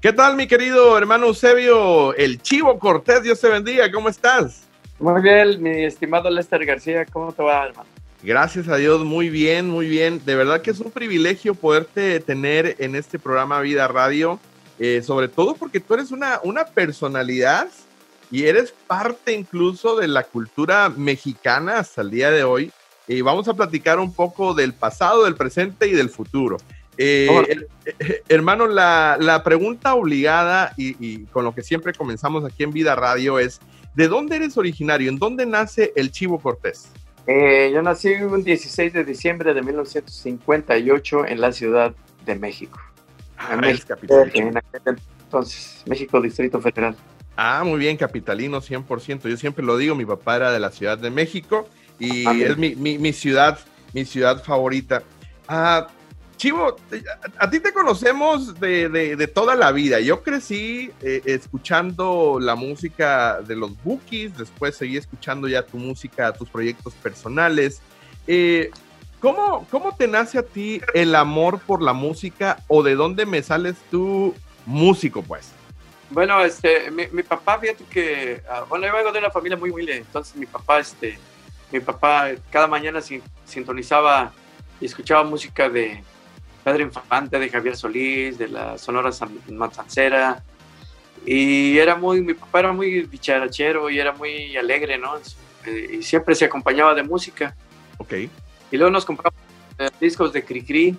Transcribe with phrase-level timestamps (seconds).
[0.00, 2.14] ¿Qué tal, mi querido hermano Eusebio?
[2.14, 4.62] El Chivo Cortés, Dios te bendiga, ¿cómo estás?
[5.00, 7.88] Muy bien, mi estimado Lester García, ¿cómo te va, hermano?
[8.22, 10.24] Gracias a Dios, muy bien, muy bien.
[10.24, 14.38] De verdad que es un privilegio poderte tener en este programa Vida Radio,
[14.78, 17.66] eh, sobre todo porque tú eres una, una personalidad
[18.30, 22.70] y eres parte incluso de la cultura mexicana hasta el día de hoy.
[23.08, 26.58] Y vamos a platicar un poco del pasado, del presente y del futuro.
[27.00, 27.28] Eh,
[27.86, 33.38] eh, hermano, la, pregunta obligada y, con lo que siempre comenzamos aquí en Vida Radio
[33.38, 33.60] es,
[33.94, 35.08] ¿de dónde eres originario?
[35.08, 36.90] ¿En dónde nace el Chivo Cortés?
[37.28, 41.94] Eh, yo nací un 16 de diciembre de 1958 en la Ciudad
[42.26, 42.80] de México.
[43.36, 44.60] Ah, en México, capitalino.
[45.24, 46.96] entonces, México, Distrito Federal.
[47.36, 49.28] Ah, muy bien, capitalino 100%.
[49.28, 51.68] Yo siempre lo digo, mi papá era de la Ciudad de México
[52.00, 53.60] y ah, es mi, mi, ciudad,
[53.92, 55.04] mi ciudad favorita.
[55.46, 55.86] Ah,
[56.38, 56.76] Chivo,
[57.36, 59.98] a, ti te conocemos de, toda la vida.
[59.98, 66.32] Yo crecí eh, escuchando la música de los Bookies, después seguí escuchando ya tu música,
[66.32, 67.82] tus proyectos personales.
[68.28, 68.70] Eh,
[69.18, 73.42] ¿cómo, ¿Cómo te nace a ti el amor por la música o de dónde me
[73.42, 74.32] sales tú
[74.64, 75.50] músico, pues?
[76.08, 79.96] Bueno, este, mi, papá, fíjate que, ah, bueno, yo vengo de una familia muy humilde,
[79.96, 81.18] entonces mi papá, este,
[81.72, 83.00] mi papá cada mañana
[83.44, 84.32] sintonizaba
[84.80, 86.04] y escuchaba música de,
[86.68, 89.10] Pedro Infante, de Javier Solís, de la Sonora
[89.48, 90.42] Matancera.
[91.24, 95.16] Y era muy, mi papá era muy bicharachero y era muy alegre, ¿no?
[95.64, 97.56] Eh, y siempre se acompañaba de música.
[97.96, 98.12] Ok.
[98.70, 99.38] Y luego nos compramos
[99.78, 100.94] eh, discos de Cricri.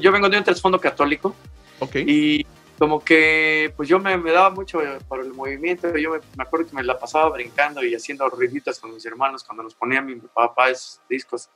[0.00, 1.34] yo vengo de un trasfondo católico.
[1.80, 1.96] Ok.
[1.96, 2.46] Y
[2.78, 5.96] como que, pues yo me, me daba mucho por el movimiento.
[5.96, 9.42] Yo me, me, acuerdo que me la pasaba brincando y haciendo ruiditas con mis hermanos
[9.42, 11.48] cuando nos ponían mi papá esos discos.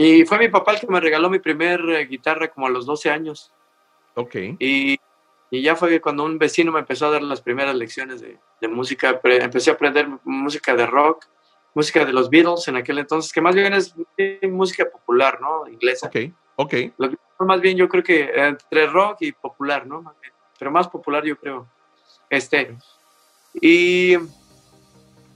[0.00, 2.86] Y fue mi papá el que me regaló mi primer eh, guitarra como a los
[2.86, 3.52] 12 años.
[4.14, 4.32] Ok.
[4.60, 4.96] Y,
[5.50, 8.68] y, ya fue cuando un vecino me empezó a dar las primeras lecciones de, de
[8.68, 9.20] música.
[9.24, 11.26] Empecé a aprender música de rock,
[11.74, 13.92] música de los Beatles en aquel entonces, que más bien es
[14.42, 15.66] música popular, ¿no?
[15.66, 16.06] Inglesa.
[16.06, 16.16] Ok,
[16.54, 16.74] ok.
[16.96, 20.14] Lo que más bien yo creo que entre rock y popular, ¿no?
[20.60, 21.66] Pero más popular yo creo.
[22.30, 22.76] Este.
[23.60, 24.14] Y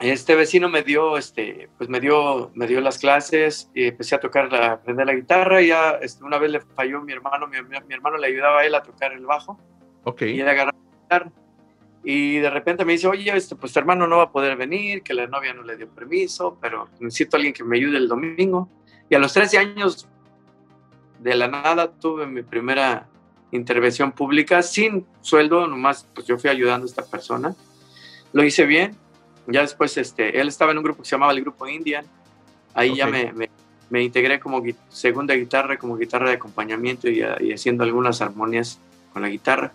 [0.03, 4.21] este vecino me dio, este, pues me dio, me dio las clases y empecé a
[4.21, 7.57] tocar, a aprender la guitarra y ya este, una vez le falló mi hermano, mi,
[7.95, 9.59] hermano le ayudaba a él a tocar el bajo.
[10.05, 10.23] Ok.
[10.23, 11.33] Y él agarraba la guitarra.
[12.05, 15.03] Y de repente me dice, oye, este, pues tu hermano no va a poder venir,
[15.03, 18.09] que la novia no le dio permiso, pero necesito a alguien que me ayude el
[18.09, 18.69] domingo.
[19.09, 20.09] Y a los 13 años,
[21.21, 23.09] de la nada, tuve mi primera
[23.53, 27.55] intervención pública sin sueldo, nomás pues yo fui ayudando a esta persona.
[28.33, 28.97] Lo hice bien,
[29.47, 32.05] ya después, este, él estaba en un grupo que se llamaba el Grupo Indian.
[32.75, 33.33] Ahí ya me,
[33.91, 37.23] me, integré como segunda guitarra, como guitarra de acompañamiento y,
[37.53, 38.79] haciendo algunas armonías
[39.13, 39.73] con la guitarra.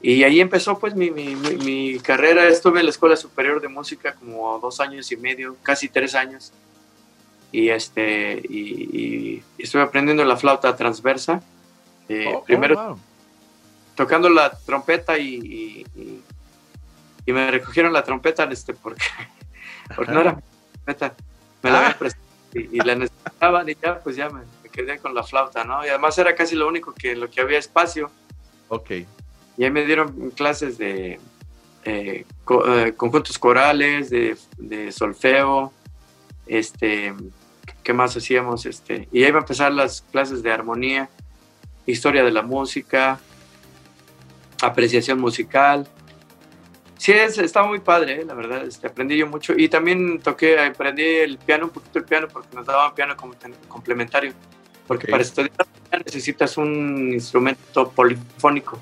[0.00, 2.46] Y ahí empezó pues mi, mi, mi, carrera.
[2.46, 6.52] Estuve en la Escuela Superior de Música como dos años y medio, casi tres años.
[7.50, 11.42] Y, este, y, estuve aprendiendo la flauta transversa.
[12.08, 12.98] Eh, oh, oh, primero
[13.98, 16.22] tocando la trompeta y, y
[17.32, 19.04] me recogieron la trompeta este, porque,
[19.96, 20.40] porque no era
[20.72, 21.14] trompeta,
[21.62, 22.08] me la ah.
[22.54, 25.84] y, la necesitaban y ya pues ya me, quedé con la flauta, ¿no?
[25.84, 28.10] Y además era casi lo único que lo que había espacio.
[28.68, 28.90] Ok.
[29.56, 31.18] Y ahí me dieron clases de
[31.84, 32.24] eh,
[32.66, 35.72] eh, conjuntos corales, de, de, solfeo,
[36.46, 37.14] este,
[37.82, 38.66] ¿qué más hacíamos?
[38.66, 41.08] Este, y ahí iba a empezar las clases de armonía,
[41.86, 43.18] historia de la música,
[44.62, 45.88] apreciación musical,
[46.98, 50.58] Sí, es, está muy padre, eh, la verdad, este, aprendí yo mucho y también toqué,
[50.58, 53.16] aprendí el piano, un poquito el piano porque nos daban piano
[53.68, 54.32] complementario,
[54.86, 55.52] porque para estudiar
[56.04, 58.80] necesitas un instrumento polifónico,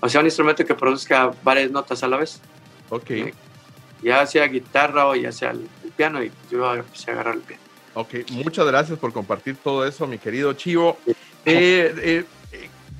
[0.00, 2.42] o sea, un instrumento que produzca varias notas a la vez.
[2.90, 3.10] Ok.
[3.10, 3.34] Eh,
[4.02, 5.66] ya sea guitarra o ya sea el,
[5.96, 7.62] piano y yo empecé a agarrar el piano.
[7.94, 10.98] Ok, muchas gracias por compartir todo eso, mi querido Chivo.
[11.46, 12.24] Eh,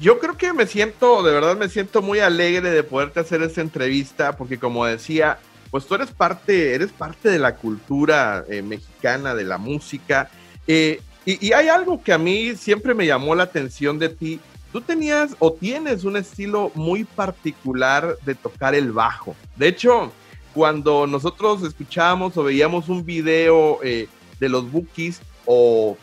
[0.00, 3.60] yo creo que me siento, de verdad me siento muy alegre de poderte hacer esta
[3.60, 5.38] entrevista, porque como decía,
[5.70, 10.30] pues tú eres parte, eres parte de la cultura eh, mexicana, de la música,
[10.66, 14.38] eh, y, hay algo que a mí siempre me llamó la atención de ti.
[14.72, 19.34] Tú tenías o tienes un estilo muy particular de tocar el bajo.
[19.56, 20.12] De hecho,
[20.54, 24.08] cuando nosotros escuchábamos o veíamos un video eh,
[24.38, 25.98] de los Bookies o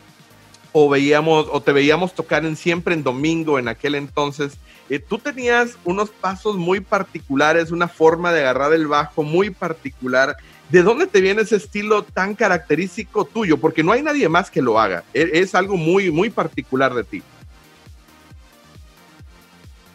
[0.76, 4.58] o veíamos o te veíamos tocar en siempre en domingo en aquel entonces.
[4.90, 10.36] Eh, tú tenías unos pasos muy particulares, una forma de agarrar el bajo muy particular.
[10.70, 13.56] ¿De dónde te viene ese estilo tan característico tuyo?
[13.58, 15.04] Porque no hay nadie más que lo haga.
[15.14, 17.22] E, es, algo muy, muy particular de ti.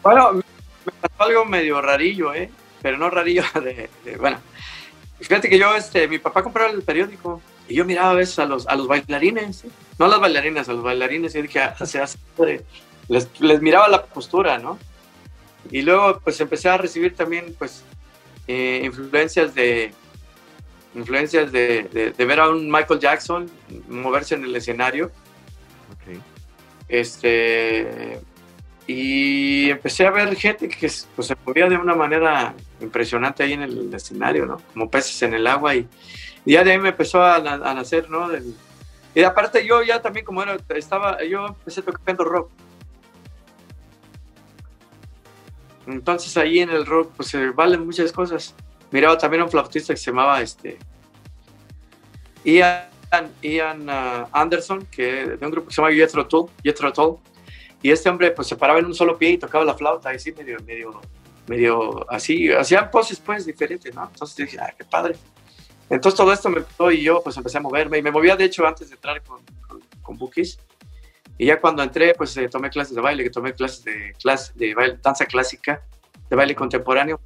[0.02, 0.42] Bueno, me
[1.18, 2.50] algo medio rarillo, ¿eh?
[2.80, 4.38] Pero no rarillo de, bueno.
[5.20, 8.46] Fíjate que yo, este, mi papá compraba el periódico y yo miraba a veces a
[8.46, 9.64] los, a los bailarines,
[9.98, 12.18] no a las bailarinas, a los bailarines, y dije, ah, se hace,
[13.08, 14.78] les, les miraba la postura, ¿no?
[15.70, 17.84] Y luego, pues empecé a recibir también, pues,
[18.48, 19.92] eh, influencias de,
[20.94, 23.50] influencias de, de, ver a un Michael Jackson
[23.88, 25.10] moverse en el escenario.
[26.88, 28.18] Este,
[28.88, 33.62] y empecé a ver gente que pues, se movía de una manera impresionante ahí en
[33.62, 34.60] el escenario, ¿no?
[34.72, 35.86] Como peces en el agua y,
[36.44, 37.40] ya de ahí me empezó a,
[37.74, 38.28] nacer, ¿no?
[39.14, 42.50] y aparte yo ya también como era, estaba, yo empecé tocando rock.
[45.86, 48.54] Entonces ahí en el rock pues se valen muchas cosas.
[48.90, 50.78] Miraba también a un flautista que se llamaba este
[52.44, 52.88] Ian,
[53.42, 56.26] Ian uh, Anderson, que de un grupo que se llama Jethro
[56.92, 57.18] Tull.
[57.82, 60.32] Y este hombre pues se paraba en un solo pie y tocaba la flauta, así
[60.32, 61.00] medio, medio,
[61.46, 64.04] medio así, hacían poses pues diferentes, ¿no?
[64.04, 65.16] Entonces dije, ay, qué padre.
[65.90, 68.66] Entonces todo esto me y yo pues empecé a moverme y me movía de hecho
[68.66, 70.58] antes de entrar con, con, con Bookies.
[71.36, 74.52] Y ya cuando entré pues eh, tomé clases de baile, que tomé clases de, clase,
[74.54, 75.82] de baile, danza clásica,
[76.28, 77.20] de baile contemporáneo,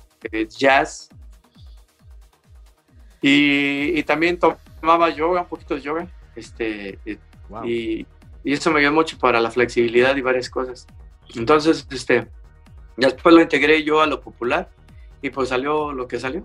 [0.48, 1.10] jazz.
[3.20, 6.08] Y, y también tomaba yoga, un poquito de yoga.
[6.34, 7.18] Este, eh,
[7.64, 8.06] y,
[8.44, 10.86] y eso me ayudó mucho para la flexibilidad y varias cosas.
[11.34, 12.28] Entonces, este,
[12.96, 14.70] después lo integré yo a lo popular
[15.22, 16.44] y pues salió lo que salió.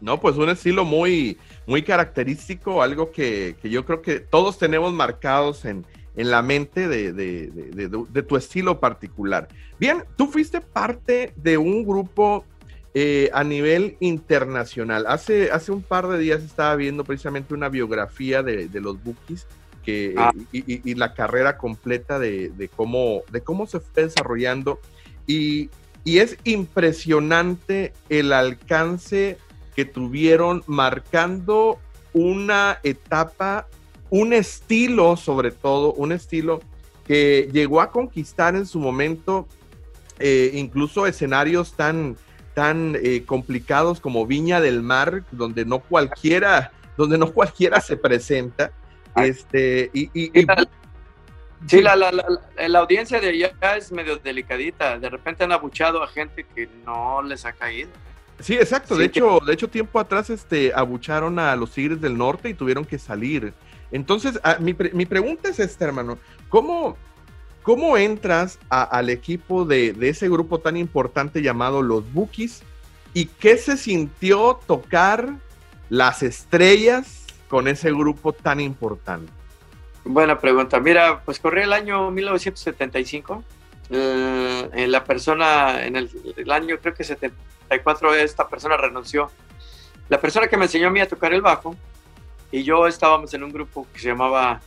[0.00, 1.36] No, pues un estilo muy,
[1.70, 5.86] muy característico, algo que, que yo creo que todos tenemos marcados en,
[6.16, 9.46] en la mente de, de, de, de, tu estilo particular.
[9.78, 12.44] Bien, tú fuiste parte de un grupo
[12.92, 15.06] eh, a nivel internacional.
[15.06, 19.46] Hace, hace un par de días estaba viendo precisamente una biografía de, los Bookies
[19.84, 20.32] que, ah.
[20.50, 24.80] y, la carrera completa de, cómo, de cómo se fue desarrollando.
[25.24, 25.70] Y,
[26.04, 29.38] es impresionante el alcance
[29.74, 31.78] que tuvieron marcando
[32.12, 33.66] una etapa,
[34.10, 36.60] un estilo sobre todo, un estilo
[37.06, 39.48] que llegó a conquistar en su momento
[40.20, 42.14] eh, incluso escenarios tan,
[42.54, 48.70] tan eh, complicados como Viña del Mar, donde no cualquiera, donde no cualquiera se presenta.
[49.16, 50.10] Este, y,
[51.66, 54.98] sí, la, la, la, audiencia de allá es medio delicadita.
[54.98, 57.90] De repente han abuchado a gente que no les ha caído.
[58.40, 58.96] Sí, exacto.
[58.96, 62.84] de hecho, de hecho, tiempo atrás este, abucharon a los Tigres del Norte y tuvieron
[62.84, 63.52] que salir.
[63.92, 66.18] Entonces, ah, mi, mi, pregunta es esta, hermano.
[66.48, 66.96] ¿Cómo,
[67.62, 72.62] cómo entras al equipo de, de, ese grupo tan importante llamado los Bookies?
[73.12, 75.34] ¿Y qué se sintió tocar
[75.88, 79.32] las estrellas con ese grupo tan importante?
[80.04, 80.80] Buena pregunta.
[80.80, 83.44] Mira, pues corría el año 1975.
[83.90, 86.10] Eh, en la persona, en el,
[86.50, 87.04] año creo que
[87.70, 89.30] 74, esta persona renunció.
[90.08, 91.76] La persona que me enseñó a mí a tocar el bajo
[92.50, 94.60] y yo estábamos en un grupo que se llamaba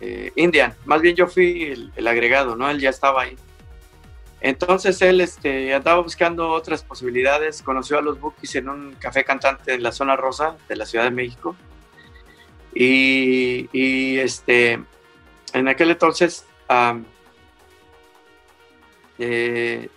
[0.00, 0.74] eh, Indian.
[0.84, 2.70] Más bien yo fui el, agregado, ¿no?
[2.70, 3.36] Él ya estaba ahí.
[4.40, 9.74] Entonces él este, andaba buscando otras posibilidades, conoció a los Bookies en un café cantante
[9.74, 11.56] en la zona rosa de la Ciudad de México
[12.78, 14.78] y, este,
[15.54, 16.44] en aquel entonces,
[19.18, 19.88] eh,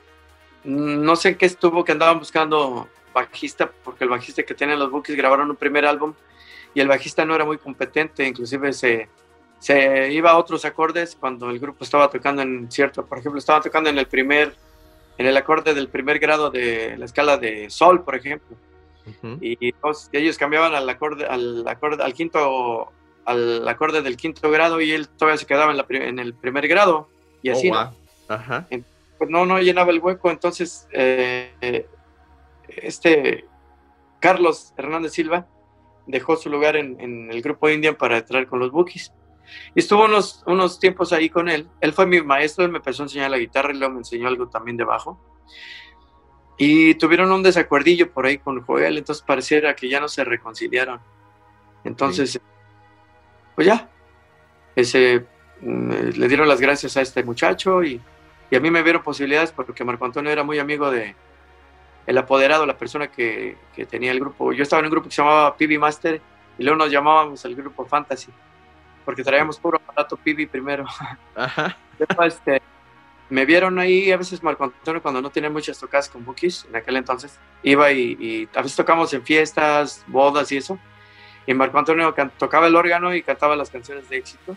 [0.64, 5.18] no sé qué estuvo que andaban buscando bajista, porque el bajista que tienen los Bookies
[5.18, 6.14] grabaron un primer álbum
[6.74, 9.10] y el bajista no era muy competente, inclusive se,
[9.60, 13.62] se iba a otros acordes cuando el grupo estaba tocando en cierto, por ejemplo, estaba
[13.62, 14.56] tocando en el primer,
[15.18, 18.56] en el acorde del primer grado de la escala de sol, por ejemplo
[19.42, 19.74] y
[20.12, 22.92] ellos cambiaban al acorde, al acorde, al quinto,
[23.26, 27.08] al acorde del quinto grado y él todavía se quedaba en, el primer grado
[27.42, 27.72] y oh, así.
[27.72, 27.94] ¿no?
[29.20, 31.86] Pues no, no llenaba el hueco, entonces eh,
[32.68, 33.46] este
[34.20, 35.48] Carlos Hernández Silva
[36.08, 39.14] dejó su lugar en, el grupo Indian para entrar con los Bookies.
[39.76, 41.68] Y estuvo unos, unos tiempos ahí con él.
[41.82, 44.28] Él fue mi maestro, él me empezó a enseñar la guitarra y luego me enseñó
[44.28, 45.20] algo también de bajo.
[46.58, 51.00] Y tuvieron un desacuerdillo por ahí con Joel, entonces pareciera que ya no se reconciliaron.
[51.84, 52.40] Entonces,
[53.56, 53.90] pues ya,
[54.76, 55.26] ese,
[55.62, 58.02] mm, le dieron las gracias a este muchacho y,
[58.50, 61.16] y, a mí me vieron posibilidades porque Marco Antonio era muy amigo de
[62.08, 64.52] el apoderado, la persona que, que tenía el grupo.
[64.54, 66.22] Yo estaba en un grupo que se llamaba PB Master
[66.58, 68.32] y luego nos llamábamos el grupo Fantasy
[69.10, 70.86] porque traíamos puro aparato PB primero.
[71.36, 71.76] Ajá.
[71.98, 72.62] Después, este,
[73.30, 76.76] me vieron ahí a veces Marco Antonio cuando no tenía muchas tocadas con Bookies en
[76.76, 77.40] aquel entonces.
[77.64, 80.78] Iba y, a veces tocamos en fiestas, bodas y eso.
[81.48, 84.56] Y Marco Antonio tocaba el órgano y cantaba las canciones de éxito.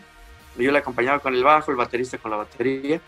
[0.55, 3.01] yo le acompañaba con el bajo, el baterista con la batería.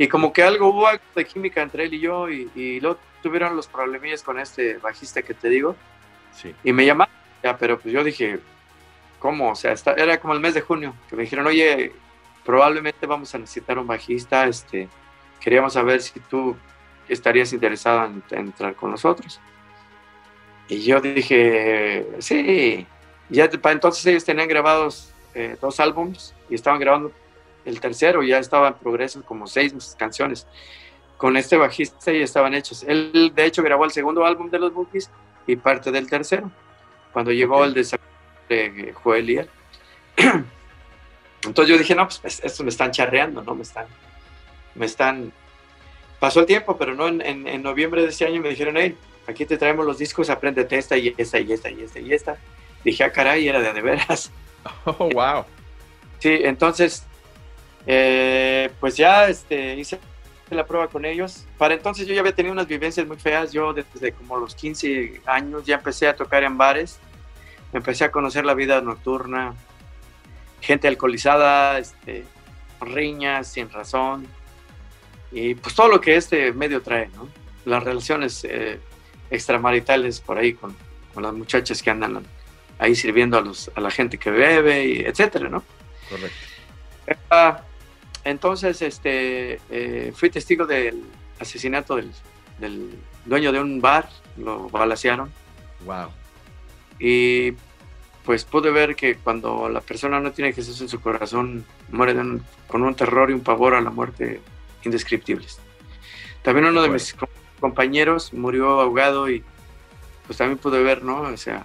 [0.00, 2.98] Y como que algo hubo algo de química entre él y yo, y, y luego
[3.22, 5.76] tuvieron los problemillas con este bajista que te digo.
[6.34, 6.54] Sí.
[6.64, 8.40] Y me llamaron, ya, pero pues yo dije,
[9.18, 9.50] ¿cómo?
[9.50, 11.92] O sea, está, era como el mes de junio, que me dijeron, oye,
[12.46, 14.88] probablemente vamos a necesitar un bajista, este,
[15.38, 16.56] queríamos saber si tú
[17.06, 19.38] estarías interesado en, en entrar con nosotros.
[20.66, 22.86] Y yo dije, sí.
[23.28, 27.12] Ya para entonces ellos tenían grabados eh, dos álbumes y estaban grabando
[27.64, 30.46] el tercero, ya estaba en progreso como seis canciones.
[31.16, 32.82] Con este bajista ya estaban hechos.
[32.86, 35.10] Él, de hecho, grabó el segundo álbum de los Bookies
[35.46, 36.50] y parte del tercero,
[37.12, 37.66] cuando llegó Ok.
[37.66, 37.98] el de,
[38.48, 39.50] de Joel y él.
[41.44, 43.54] Entonces yo dije, no, pues esto me están charreando, ¿no?
[43.54, 43.86] Me están,
[44.74, 45.32] me están...
[46.18, 48.96] Pasó el tiempo, pero no en, en, en noviembre de ese año me dijeron, hey,
[49.26, 52.38] aquí te traemos los discos, apréndete esta y esta y esta y esta y esta.
[52.84, 54.30] Dije, ah, caray, era de de veras.
[54.84, 55.46] Oh, wow.
[56.18, 57.06] Sí, entonces,
[57.86, 59.98] eh, pues ya este, hice
[60.50, 61.46] la prueba con ellos.
[61.58, 63.52] Para entonces yo ya había tenido unas vivencias muy feas.
[63.52, 66.98] Yo desde como los 15 años ya empecé a tocar en bares.
[67.72, 69.54] Empecé a conocer la vida nocturna,
[70.60, 72.24] gente alcoholizada, este,
[72.80, 74.26] riñas sin razón.
[75.30, 77.28] Y pues todo lo que este medio trae, ¿no?
[77.64, 78.80] Las relaciones eh,
[79.30, 80.76] extramaritales por ahí con,
[81.14, 82.24] con las muchachas que andan
[82.80, 85.62] ahí sirviendo a, los, a la gente que bebe, y etcétera, ¿no?
[86.08, 86.36] Correcto.
[87.30, 87.62] Ah,
[88.24, 91.02] entonces, este, eh, fui testigo del
[91.38, 92.10] asesinato del,
[92.58, 92.90] del
[93.24, 95.30] dueño de un bar, lo balacearon,
[95.84, 96.08] Wow.
[96.98, 97.52] y
[98.24, 102.42] pues pude ver que cuando la persona no tiene Jesús en su corazón, muere un-
[102.68, 104.40] con un terror y un pavor a la muerte
[104.84, 105.58] indescriptibles.
[106.42, 106.94] También uno de Bueno.
[106.94, 107.28] mis com-
[107.60, 109.42] compañeros murió ahogado y
[110.26, 111.22] pues también pude ver, ¿no?
[111.22, 111.64] O sea,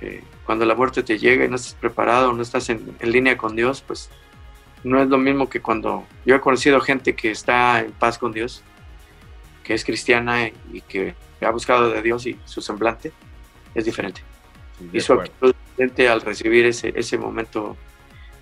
[0.00, 3.36] que cuando la muerte te llega y no estás preparado, no estás en, en línea
[3.36, 4.08] con Dios, pues
[4.86, 8.32] no es lo mismo que cuando yo he conocido gente que está en paz con
[8.32, 8.62] Dios,
[9.64, 13.12] que es cristiana y que ha buscado de Dios y su semblante
[13.74, 14.22] es diferente
[14.78, 17.76] Sí, y su actitud frente al recibir ese, ese momento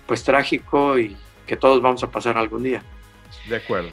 [0.05, 2.83] pues trágico y que todos vamos a pasar algún día.
[3.47, 3.89] De acuerdo.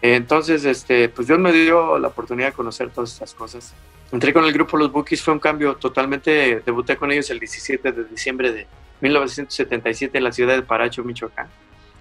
[0.00, 3.74] Entonces, este, pues Dios me dio la oportunidad de conocer todas estas cosas.
[4.12, 7.92] Entré con el grupo Los Bookies, fue un cambio totalmente, debuté con ellos el 17
[7.92, 8.66] de diciembre de
[9.00, 11.48] 1977 en la ciudad de Paracho, Michoacán,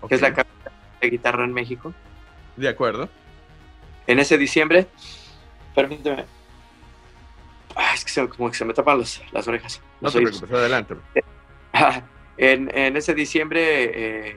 [0.08, 1.93] que es la capital de guitarra en México.
[2.58, 3.10] De acuerdo.
[4.08, 4.88] En ese diciembre,
[5.75, 6.25] permíteme,
[7.75, 9.81] Ay, es que se, como que se me tapan los- las orejas.
[10.01, 10.38] No te oídos.
[10.39, 10.96] preocupes, adelante.
[12.38, 13.60] en, en ese diciembre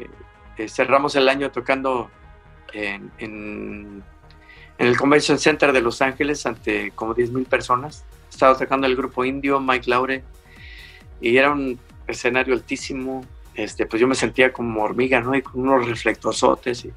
[0.02, 0.10] eh,
[0.58, 2.10] eh, cerramos el año tocando
[2.72, 4.04] en, en-
[4.78, 8.04] en el Convention Center de Los Ángeles ante como 10.000 personas.
[8.30, 10.22] Estaba tocando el grupo indio, Mike Laure,
[11.20, 13.24] y era un escenario altísimo.
[13.54, 15.34] Este, pues yo me sentía como hormiga, ¿no?
[15.34, 16.84] Y con unos reflectorzotes.
[16.84, 16.92] Y,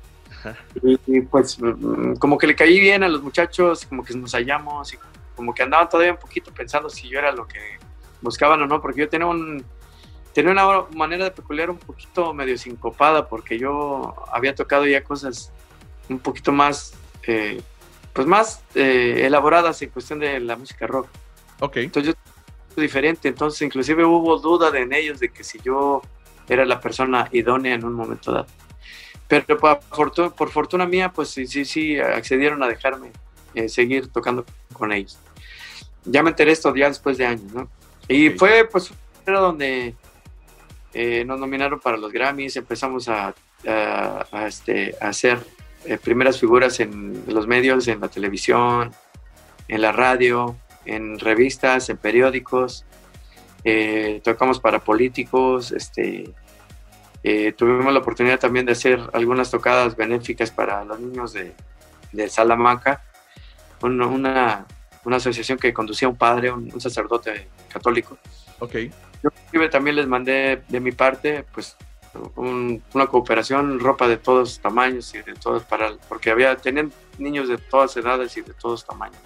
[0.83, 4.33] y, y, pues mm, como que le caí bien a los muchachos, como que nos
[4.33, 4.97] hallamos y
[5.35, 7.59] como que andaban todavía un poquito pensando si yo era lo que
[8.21, 9.63] buscaban o no, porque yo tenía un,
[10.37, 15.51] tenía una manera de peculiar un poquito medio sincopada porque yo había tocado ya cosas
[16.09, 17.59] un poquito más eh,
[18.13, 21.07] pues más eh, elaboradas en cuestión de la música rock
[21.59, 21.77] Ok.
[21.77, 22.13] entonces
[22.75, 26.03] yo diferente entonces inclusive hubo duda de en ellos de que si yo
[26.49, 28.47] era la persona idónea en un momento dado.
[29.27, 33.11] Pero por fortuna, por fortuna mía pues sí sí sí accedieron a dejarme
[33.53, 35.17] eh, seguir tocando con ellos.
[36.05, 37.69] Ya me enteré esto ya después de años no
[38.07, 38.91] y fue pues
[39.25, 39.93] era donde
[40.93, 43.35] eh, nos nominaron para los Grammys, empezamos a,
[43.67, 45.39] a- a, este, a hacer
[45.85, 48.91] eh, primeras figuras en los medios, en la televisión,
[49.67, 52.85] en la radio, en revistas, en periódicos,
[53.69, 56.33] eh, tocamos para políticos, este,
[57.23, 61.53] eh, tuvimos la oportunidad también de hacer algunas tocadas benéficas para los niños de,
[62.13, 63.03] de Salamanca,
[63.81, 64.65] una, una,
[65.03, 68.17] una asociación que conducía un padre, un- un sacerdote católico.
[68.59, 68.75] Ok.
[69.51, 71.75] Yo también les mandé de mi parte, pues,
[72.37, 77.49] un- una cooperación, ropa de todos tamaños y de todos para, porque había, tenían niños
[77.49, 79.19] de todas edades y de todos tamaños.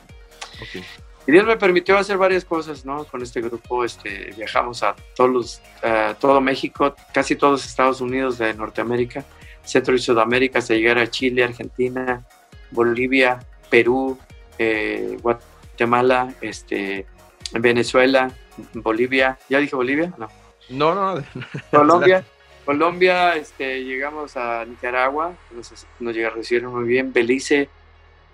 [1.27, 3.05] Y Dios me permitió hacer varias cosas, ¿no?
[3.05, 8.37] Con este grupo, este, viajamos a todos los, a todo México, casi todos Estados Unidos
[8.39, 9.23] de Norteamérica,
[9.63, 12.25] Centro y Sudamérica, hasta llegar a Chile, Argentina,
[12.71, 14.17] Bolivia, Perú,
[14.57, 17.05] eh, Guatemala, este,
[17.53, 18.31] Venezuela,
[18.73, 20.13] Bolivia, ¿ya dije Bolivia?
[20.17, 20.27] No.
[20.69, 21.23] No, no.
[21.71, 22.23] Colombia,
[22.65, 27.69] Colombia, este, llegamos a Nicaragua, nos, nos recibieron muy bien, Belice,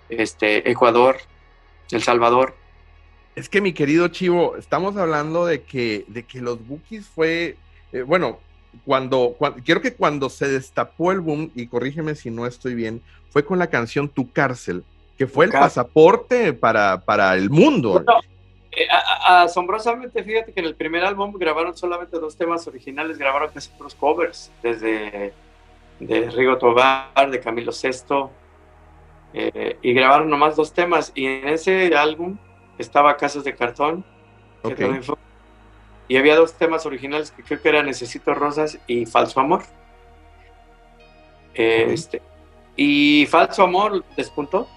[0.08, 1.18] este, Ecuador,
[1.90, 2.54] El Salvador.
[3.38, 7.54] Es que mi querido Chivo, estamos hablando de que, de que los Bookies fue,
[7.92, 8.40] eh, bueno,
[8.84, 13.44] cuando, quiero que cuando se destapó el boom, y corrígeme si no estoy bien, fue
[13.44, 14.82] con la canción Tu cárcel,
[15.16, 18.04] que fue el pasaporte para, para el mundo.
[18.72, 18.88] Eh,
[19.24, 23.94] asombrosamente, fíjate que en el primer álbum grabaron solamente dos temas originales, grabaron casi puros
[23.94, 25.32] covers, desde
[26.00, 28.32] de Rigo Tobar, de Camilo Sesto,
[29.32, 31.12] eh, y grabaron nomás dos temas.
[31.14, 32.36] Y en ese álbum
[32.78, 34.04] estaba Casas de Cartón,
[36.08, 39.62] y había dos temas originales que creo que eran Necesito Rosas y Falso Amor.
[41.54, 42.22] este,
[42.76, 44.68] y Falso Amor despuntó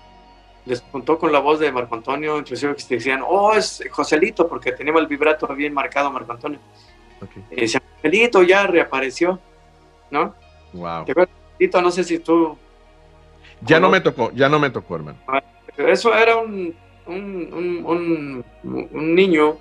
[0.65, 4.93] despuntó con la voz de Marco Antonio, inclusive que decían, oh, es Joselito, porque tenía
[4.93, 6.59] el vibrato bien marcado Marco Antonio.
[7.51, 9.39] Y decían, Joselito ya reapareció,
[10.09, 10.35] ¿no?
[10.73, 11.05] Wow.
[11.05, 12.57] Joselito, no sé si tú...
[13.61, 15.19] Ya no me tocó, ya no me tocó, hermano.
[15.77, 19.57] Eso era un, un, un, niño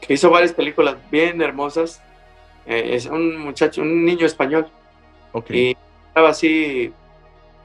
[0.00, 2.02] que hizo varias películas bien hermosas.
[2.66, 4.68] Eh, es un muchacho, un niño español.
[5.32, 5.70] Okay.
[5.70, 5.76] Y
[6.08, 6.92] estaba así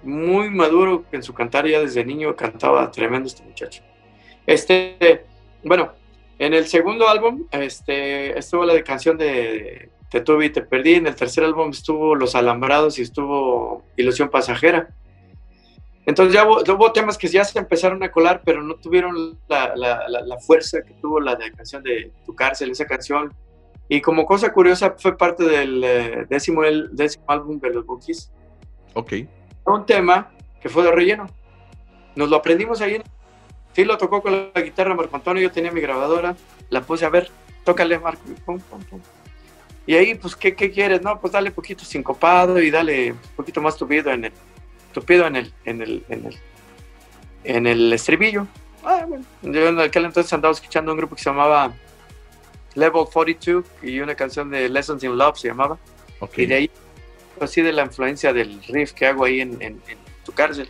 [0.03, 3.83] muy maduro en su cantar, ya desde niño cantaba tremendo este muchacho.
[4.45, 5.25] Este,
[5.63, 5.93] bueno,
[6.39, 10.95] en el segundo álbum este, estuvo la de canción de Te tuve y te perdí,
[10.95, 14.89] en el tercer álbum estuvo Los Alambrados y estuvo Ilusión Pasajera.
[16.11, 20.07] Entonces ya hubo, temas que ya se empezaron a colar, pero no tuvieron la, la,
[20.07, 23.33] la, fuerza que tuvo la de canción de Tu cárcel, esa canción.
[23.87, 28.31] Y como cosa curiosa, fue parte del eh, décimo, el décimo álbum de los Bookies.
[28.93, 29.13] Ok
[29.65, 31.27] un tema que fue de relleno.
[32.15, 33.01] Nos lo aprendimos ahí.
[33.73, 36.35] Sí, lo tocó con la guitarra Marco Antonio, yo tenía mi grabadora,
[36.69, 37.29] la puse a ver,
[37.63, 38.21] tócale Marco.
[39.87, 41.01] Y ahí, pues, ¿qué, ¿qué, quieres?
[41.01, 44.33] No, pues dale poquito sincopado y dale un poquito más tupido en el,
[44.91, 46.37] tupido en el, en el, en el,
[47.43, 48.47] en el estribillo.
[48.83, 49.25] Ah, bueno.
[49.41, 51.73] Yo en aquel entonces andaba escuchando un grupo que se llamaba
[52.75, 55.77] Level 42 y una canción de Lessons in Love se llamaba.
[56.19, 56.43] Okay.
[56.43, 56.71] Y de ahí
[57.39, 59.81] así de la influencia del riff que hago ahí en,
[60.23, 60.69] tu cárcel.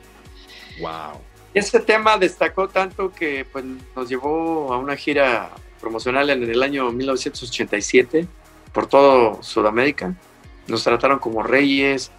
[0.80, 1.20] Wow.
[1.54, 5.50] Este tema destacó tanto que pues, nos llevó a una gira
[5.80, 8.28] promocional en el año 1987
[8.72, 10.16] por todo Sudamérica.
[10.68, 12.12] Nos trataron como reyes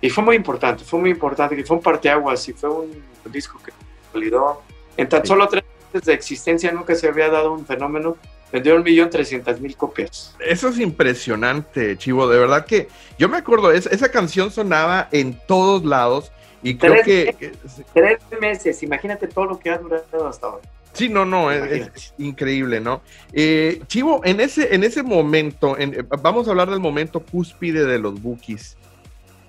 [0.00, 3.60] y fue muy importante, fue muy importante, que fue un parteaguas y fue un disco
[3.64, 3.72] que
[4.04, 4.62] consolidó.
[4.96, 8.16] En tan solo tres meses de existencia nunca se había dado un fenómeno
[8.50, 10.34] Vendió un millón trescientas mil copias.
[10.40, 12.26] Eso es impresionante, Chivo.
[12.28, 16.32] De verdad que yo me acuerdo, esa canción sonaba en todos lados
[16.62, 17.52] y creo que...
[17.92, 20.68] tres meses, imagínate todo lo que ha durado hasta ahora.
[20.94, 23.02] Sí, no, no, es, increíble, ¿no?
[23.32, 27.98] Eh, Chivo, en ese, en ese momento, eh, vamos a hablar del momento cúspide de
[27.98, 28.76] los bookies.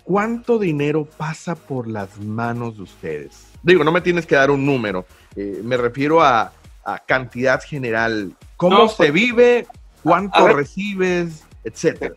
[0.09, 3.45] ¿Cuánto dinero pasa por las manos de ustedes?
[3.61, 6.51] Digo, no me tienes que dar un número, eh, me refiero a,
[6.83, 8.33] a cantidad general.
[8.57, 9.67] ¿Cómo se pues, vive?
[10.01, 11.45] ¿Cuánto recibes?
[11.63, 12.15] Etcétera.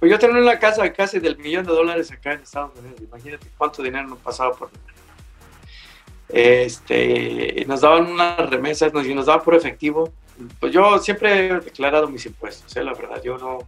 [0.00, 3.02] Pues yo tenía una casa casi del millón de dólares acá en Estados Unidos.
[3.02, 4.70] Imagínate cuánto dinero nos pasaba por
[6.30, 10.10] este, nos daban unas remesas nos, y nos daban por efectivo.
[10.58, 12.82] Pues yo siempre he declarado mis impuestos, ¿eh?
[12.82, 13.20] la verdad.
[13.22, 13.58] Yo no,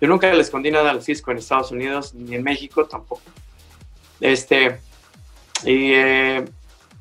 [0.00, 3.22] yo nunca le escondí nada al fisco en Estados Unidos ni en México tampoco.
[4.20, 4.78] Este,
[5.64, 6.44] y eh,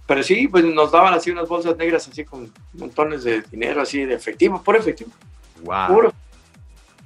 [0.10, 4.06] pero sí, pues nos daban así unas bolsas negras, así con montones de dinero, así
[4.06, 5.12] de efectivo, por efectivo.
[5.62, 5.88] Wow.
[5.88, 6.14] Puro.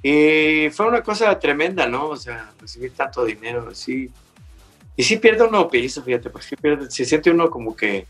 [0.02, 2.08] Y fue una cosa tremenda, ¿no?
[2.08, 4.10] O sea, recibir tanto dinero, así.
[4.96, 8.06] Y sí pierde uno piso, fíjate, porque sí pierde, se siente uno como que,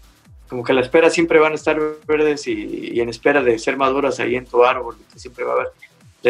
[0.49, 4.21] como que la espera siempre van a estar verdes y, en espera de ser maduras
[4.21, 5.73] ahí en tu árbol, que siempre va a haber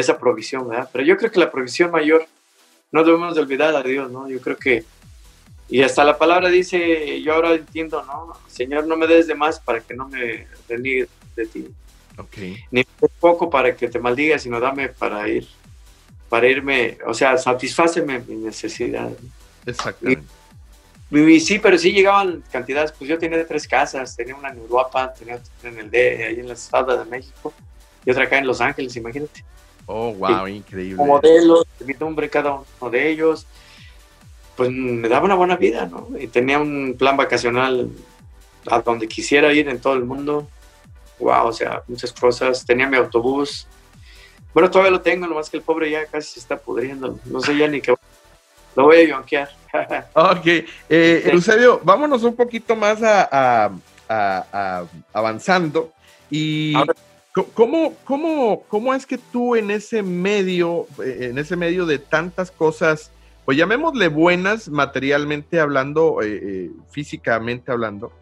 [0.00, 0.88] esa provisión, ¿verdad?
[0.92, 2.26] Pero yo creo que la provisión mayor,
[2.92, 4.28] no debemos de olvidar a Dios, ¿no?
[4.28, 4.85] Yo creo que
[5.68, 8.35] y hasta la palabra dice, yo ahora entiendo, ¿no?
[8.46, 11.68] Señor, no me des de más para que no me reniegue de ti.
[12.16, 12.59] Okay.
[12.70, 12.85] Ni
[13.18, 15.48] poco para que te maldiga, sino dame para ir,
[16.28, 19.11] para irme, o sea, satisfáceme mi necesidad.
[19.66, 20.24] Exactamente.
[21.11, 25.12] Y, sí, pero sí llegaban cantidades, pues yo tenía tres casas, tenía una en Uruapa,
[25.14, 27.52] tenía en el D, ahí en la Estados de México,
[28.04, 29.44] y otra acá en Los Ángeles, imagínate.
[29.86, 30.96] Oh, wow, increíble.
[30.96, 33.46] Como modelos, mi nombre cada uno de ellos,
[34.56, 36.08] pues me daba una buena vida, ¿no?
[36.18, 37.90] Y tenía un plan vacacional
[38.70, 40.48] a donde quisiera ir en todo el mundo.
[41.18, 42.64] Wow, o sea, muchas cosas.
[42.64, 43.66] Tenía mi autobús.
[44.52, 47.18] Bueno, todavía lo tengo, nomás que el pobre ya casi se está pudriendo.
[47.24, 47.94] No sé ya ni qué.
[48.76, 49.50] Lo voy a yonquear.
[50.14, 50.46] ok.
[50.88, 53.70] Eh, Eusebio, vámonos un poquito más a,
[55.12, 55.92] avanzando.
[56.30, 56.74] Y.
[57.34, 62.52] ¿Cómo, cómo, ¿Cómo es que tú en ese medio, eh, en ese medio de tantas
[62.52, 63.10] cosas
[63.44, 68.12] pues llamémosle buenas materialmente hablando, eh, eh, físicamente hablando,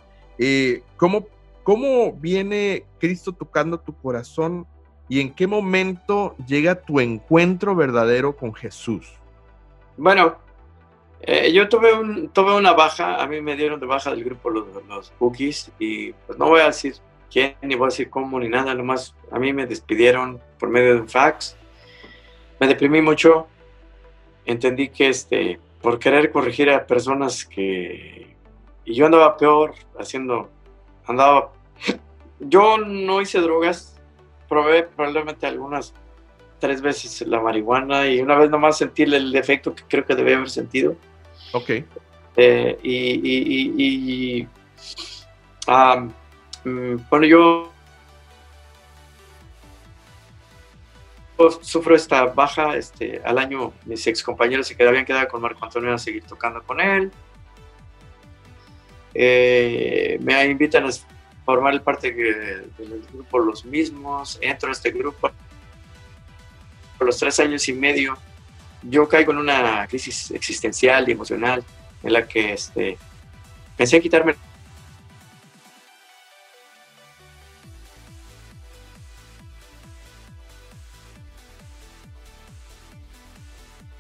[0.97, 1.29] ¿cómo,
[1.63, 4.67] ¿cómo viene Cristo tocando tu corazón
[5.09, 9.13] y en qué momento llega tu encuentro verdadero con Jesús.
[9.97, 10.39] Bueno,
[11.53, 14.67] yo tuve, un, tuve una baja, a mí me dieron de baja del grupo los,
[14.89, 15.13] los
[15.79, 16.95] y pues no voy a decir
[17.33, 20.95] quién, ni voy a decir cómo, ni nada, nomás a mí me despidieron por medio
[20.95, 21.57] de un fax.
[22.61, 23.47] Me deprimí mucho,
[24.45, 28.37] entendí que este, por querer corregir a personas que...
[28.85, 30.51] Y yo andaba peor, haciendo,
[31.07, 31.53] andaba...
[32.41, 34.01] Yo no hice drogas,
[34.49, 35.95] probé probablemente algunas
[36.59, 40.37] tres veces la marihuana y una vez nomás sentí el efecto que creo que debía
[40.37, 40.97] haber sentido.
[41.53, 41.71] Ok.
[42.37, 44.49] Eh, y, y,
[45.67, 46.09] mm,
[46.65, 47.73] bueno, yo
[51.61, 55.93] sufro esta baja, este, al año mis ex compañeros se quedaban quedado con Marco Antonio
[55.93, 57.11] a seguir tocando con él.
[59.15, 60.91] Eh, me invitan a
[61.45, 65.31] formar parte del grupo Los Mismos, entro a este grupo
[66.97, 68.17] por los tres años y medio,
[68.83, 71.65] yo caigo en una crisis existencial y emocional
[72.03, 72.97] en la que este,
[73.77, 74.35] pensé en quitarme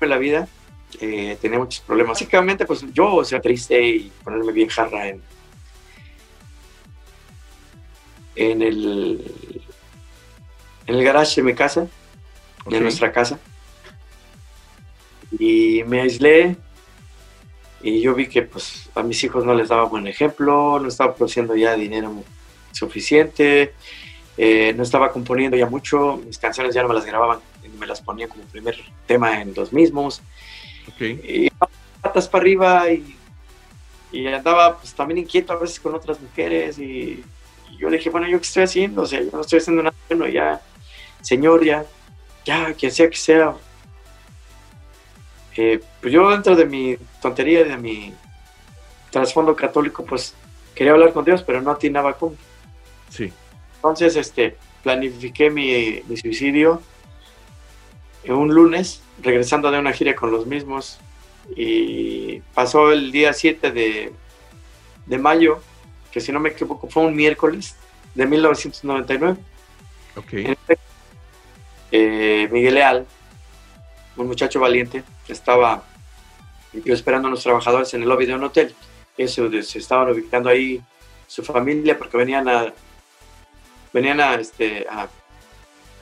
[0.07, 0.49] la vida,
[1.01, 2.19] eh, tenía muchos problemas.
[2.19, 5.23] Básicamente, pues yo, o sea, triste y ponerme bien jarra en,
[8.37, 9.62] en el,
[10.87, 11.87] en el garage de mi casa,
[12.67, 13.38] de nuestra casa.
[15.38, 16.57] Y me aislé
[17.83, 21.15] y yo vi que pues a mis hijos no les daba buen ejemplo, no estaba
[21.15, 22.23] produciendo ya dinero
[22.71, 23.75] suficiente,
[24.37, 27.41] eh, no estaba componiendo ya mucho, mis canciones ya no me las grababan,
[27.79, 30.23] me las ponía como primer tema en los mismos.
[30.99, 31.51] Y
[32.01, 33.17] patas para arriba y,
[34.13, 37.25] y, andaba pues también inquieto a veces con otras mujeres y,
[37.71, 39.03] y, yo dije, bueno, ¿yo qué estoy haciendo?
[39.03, 40.61] O sea, yo no estoy haciendo nada bueno, ya,
[41.21, 41.85] señor, ya,
[42.45, 43.55] ya, quien sea que sea.
[45.57, 48.15] Eh, pues yo dentro de mi tontería y de mi
[49.11, 50.35] trasfondo católico, pues
[50.75, 52.37] quería hablar con Dios, pero no atinaba cómo.
[53.11, 53.33] Sí.
[53.77, 56.83] Entonces, este, planifiqué mi, mi suicidio
[58.29, 60.99] un lunes, regresando de una gira con los mismos,
[61.57, 64.13] y pasó el día 7 de,
[65.07, 65.61] de mayo,
[66.11, 67.77] que si no me equivoco fue un miércoles
[68.15, 69.37] de 1999.
[70.17, 70.57] Okay.
[71.91, 73.07] Eh, Miguel Leal,
[74.17, 75.83] un muchacho valiente, estaba
[76.73, 78.75] yo esperando a los trabajadores en el lobby de un hotel.
[79.17, 80.81] Eso, se estaban ubicando ahí
[81.27, 82.73] su familia porque venían a
[83.93, 85.09] venían a, este, a,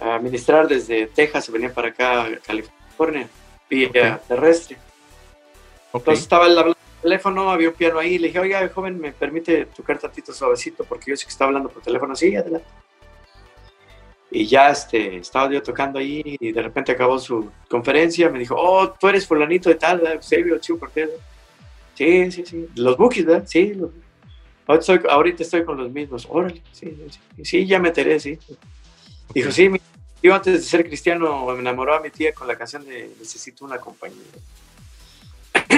[0.01, 3.29] administrar desde Texas, se venían para acá a California,
[3.69, 4.77] vía terrestre.
[5.93, 9.99] Entonces estaba el teléfono, había un piano ahí, le dije, oiga, joven, ¿me permite tocar
[9.99, 10.85] tantito suavecito?
[10.85, 12.15] Porque yo sé que está hablando por teléfono.
[12.15, 12.67] Sí, adelante.
[14.31, 18.31] Y ya este, estaba yo tocando ahí y de repente acabó su conferencia.
[18.31, 20.15] Me dijo, oh, tú eres fulanito de tal, ¿verdad?
[20.15, 21.11] Eusebio Chivo Cortés.
[21.95, 22.69] Sí, sí, sí.
[22.77, 23.45] Los bookies, ¿verdad?
[23.47, 23.73] Sí.
[24.67, 26.29] Ahorita, estoy, ahorita estoy con los mismos.
[26.31, 28.39] Órale, sí, sí, sí, ya me enteré, sí.
[29.35, 29.71] Dijo, sí,
[30.23, 33.65] yo antes de ser cristiano me enamoró a mi tía con la canción de Necesito
[33.65, 34.19] una compañía.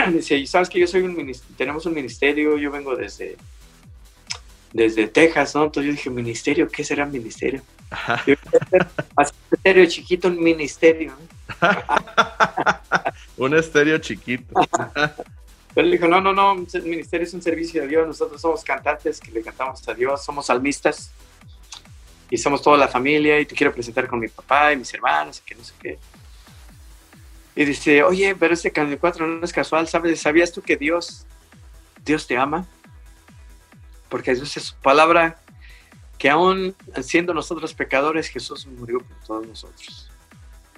[0.13, 3.37] Dice, y sabes que yo soy un tenemos un ministerio, yo vengo desde
[4.73, 5.65] desde Texas, ¿no?
[5.65, 7.63] Entonces yo dije, ministerio, ¿qué será ministerio?
[8.27, 8.35] Yo
[9.17, 11.13] hacer estéreo chiquito, un ministerio.
[13.37, 14.55] un estéreo chiquito.
[15.75, 18.63] Pero él dijo, no, no, no, el ministerio es un servicio a Dios, nosotros somos
[18.63, 21.11] cantantes que le cantamos a Dios, somos salmistas
[22.33, 25.39] y somos toda la familia y te quiero presentar con mi papá y mis hermanos
[25.41, 25.99] y que no sé qué.
[27.55, 30.19] Y dice, oye, pero este Canal 4 no es casual, ¿sabes?
[30.19, 31.27] ¿Sabías tú que Dios,
[32.03, 32.67] Dios te ama?
[34.09, 35.43] Porque Dios es su palabra
[36.17, 40.11] que aún siendo nosotros pecadores, Jesús murió por todos nosotros.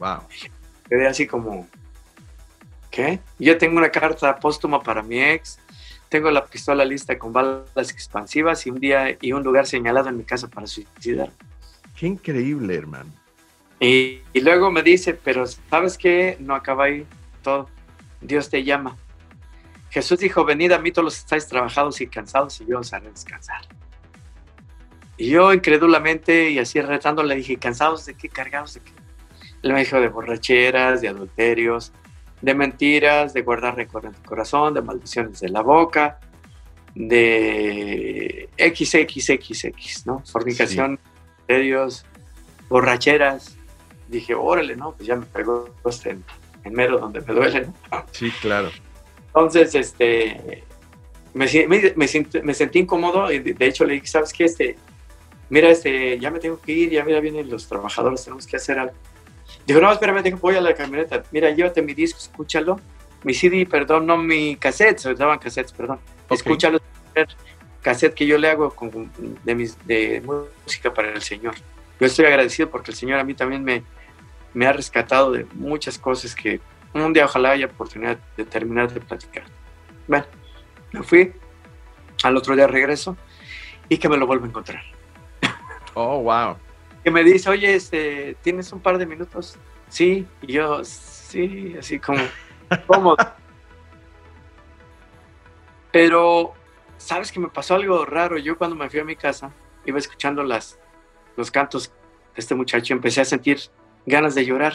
[0.01, 0.23] Wow.
[0.89, 1.69] Quedé así como,
[2.91, 3.21] ¿qué?
[3.39, 5.61] Yo tengo una carta póstuma para mi ex,
[6.15, 10.17] tengo la pistola lista con balas expansivas y un día y un lugar señalado en
[10.17, 11.29] mi casa para suicidar.
[11.99, 13.11] Qué increíble, hermano.
[13.81, 16.37] Y, y luego me dice, pero ¿sabes qué?
[16.39, 17.05] No acaba ahí
[17.43, 17.69] todo.
[18.21, 18.97] Dios te llama.
[19.91, 22.93] Jesús dijo, venid a mí todos los que estáis trabajados y cansados y yo os
[22.93, 23.63] haré descansar.
[25.17, 28.29] Y yo incrédulamente y así retando le dije, ¿cansados de qué?
[28.29, 28.93] ¿Cargados de qué?
[29.65, 31.93] Él me dijo de borracheras, de adulterios,
[32.41, 36.19] de mentiras, de guardar rencor en tu corazón, de maldiciones de la boca,
[36.95, 40.23] de XXXX, ¿no?
[40.27, 40.99] Fornicación,
[41.37, 42.05] adulterios,
[42.69, 43.57] borracheras.
[44.09, 44.93] Dije, órale, ¿no?
[44.93, 46.25] Pues ya me pegó este en,
[46.65, 48.05] en mero donde me duele, ¿no?
[48.13, 48.71] Sí, claro.
[49.29, 50.63] Entonces, este,
[51.33, 54.45] me, me, me, sentí, me, sentí incómodo y de hecho le dije, ¿sabes qué?
[54.45, 54.77] Este,
[55.51, 58.79] mira, este, ya me tengo que ir, ya mira, vienen los trabajadores, tenemos que hacer
[58.79, 58.95] algo.
[59.67, 62.81] Dijo, no, espérame, dijo, voy a la camioneta, mira, llévate mi disco, escúchalo,
[63.23, 65.99] mi CD, perdón, no mi cassette, se daban cassettes, perdón,
[66.29, 66.81] escúchalo,
[67.81, 69.11] cassette que yo le hago con,
[69.45, 71.55] de, mis, de música para el Señor.
[71.99, 73.83] Yo estoy agradecido porque el Señor a mí también me,
[74.53, 76.61] me ha rescatado de muchas cosas que
[76.93, 79.45] un día ojalá haya oportunidad de terminar de platicar.
[80.07, 80.27] Bueno,
[80.93, 81.33] me fui,
[82.23, 83.17] al otro día regreso
[83.89, 84.83] y que me lo vuelvo a encontrar.
[85.95, 86.57] Oh, wow.
[87.05, 89.59] Que me dice, oye, este, ¿tienes un par de minutos?
[89.89, 92.23] Sí, y yo, sí, así como,
[92.87, 93.15] ¿cómo?
[95.93, 96.55] Pero,
[96.97, 98.39] ¿sabes que me pasó algo raro?
[98.39, 99.53] Yo cuando me fui a mi casa,
[99.85, 100.79] iba escuchando las,
[101.37, 101.95] los cantos de
[102.37, 103.61] este muchacho, empecé a sentir
[104.07, 104.75] ganas de llorar.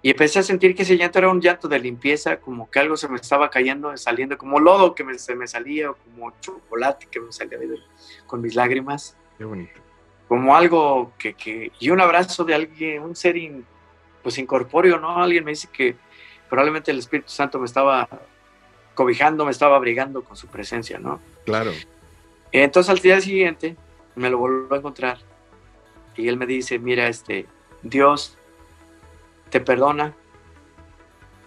[0.00, 2.96] Y empecé a sentir que ese llanto era un llanto de limpieza, como que algo
[2.96, 7.08] se me estaba cayendo, saliendo, como lodo que me, se me salía, o como chocolate
[7.10, 7.58] que me salía
[8.26, 9.16] con mis lágrimas.
[9.36, 9.87] Qué bonito.
[10.28, 13.36] Como algo que, que, y un abrazo de alguien, un ser
[14.22, 15.22] pues incorpóreo, ¿no?
[15.22, 15.96] Alguien me dice que
[16.48, 18.08] probablemente el Espíritu Santo me estaba
[18.94, 21.20] cobijando, me estaba abrigando con su presencia, ¿no?
[21.44, 21.72] Claro.
[22.52, 23.76] Entonces al día siguiente
[24.16, 25.18] me lo vuelvo a encontrar
[26.16, 27.46] y él me dice, mira, este,
[27.82, 28.36] Dios
[29.50, 30.14] te perdona.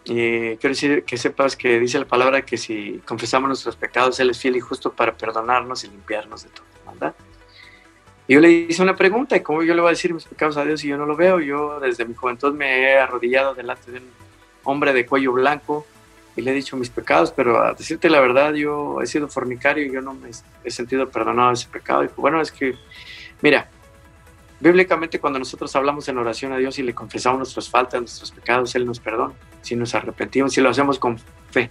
[0.06, 4.40] quiero decir que sepas que dice la palabra que si confesamos nuestros pecados, Él es
[4.40, 7.14] fiel y justo para perdonarnos y limpiarnos de toda maldad.
[8.32, 10.56] Y yo le hice una pregunta, ¿y cómo yo le voy a decir mis pecados
[10.56, 11.42] a Dios si yo no lo veo?
[11.42, 14.06] Yo desde mi juventud me he arrodillado delante de un
[14.64, 15.86] hombre de cuello blanco
[16.38, 19.86] y le he dicho mis pecados, pero a decirte la verdad, yo he sido fornicario
[19.86, 20.30] y yo no me
[20.64, 22.06] he sentido perdonado ese pecado.
[22.06, 22.76] Y bueno, es que,
[23.42, 23.70] mira,
[24.62, 28.74] Bíblicamente, cuando nosotros hablamos en oración a Dios y le confesamos nuestras faltas, nuestros pecados,
[28.76, 29.34] Él nos perdona.
[29.62, 31.70] Si nos arrepentimos, si lo hacemos con fe.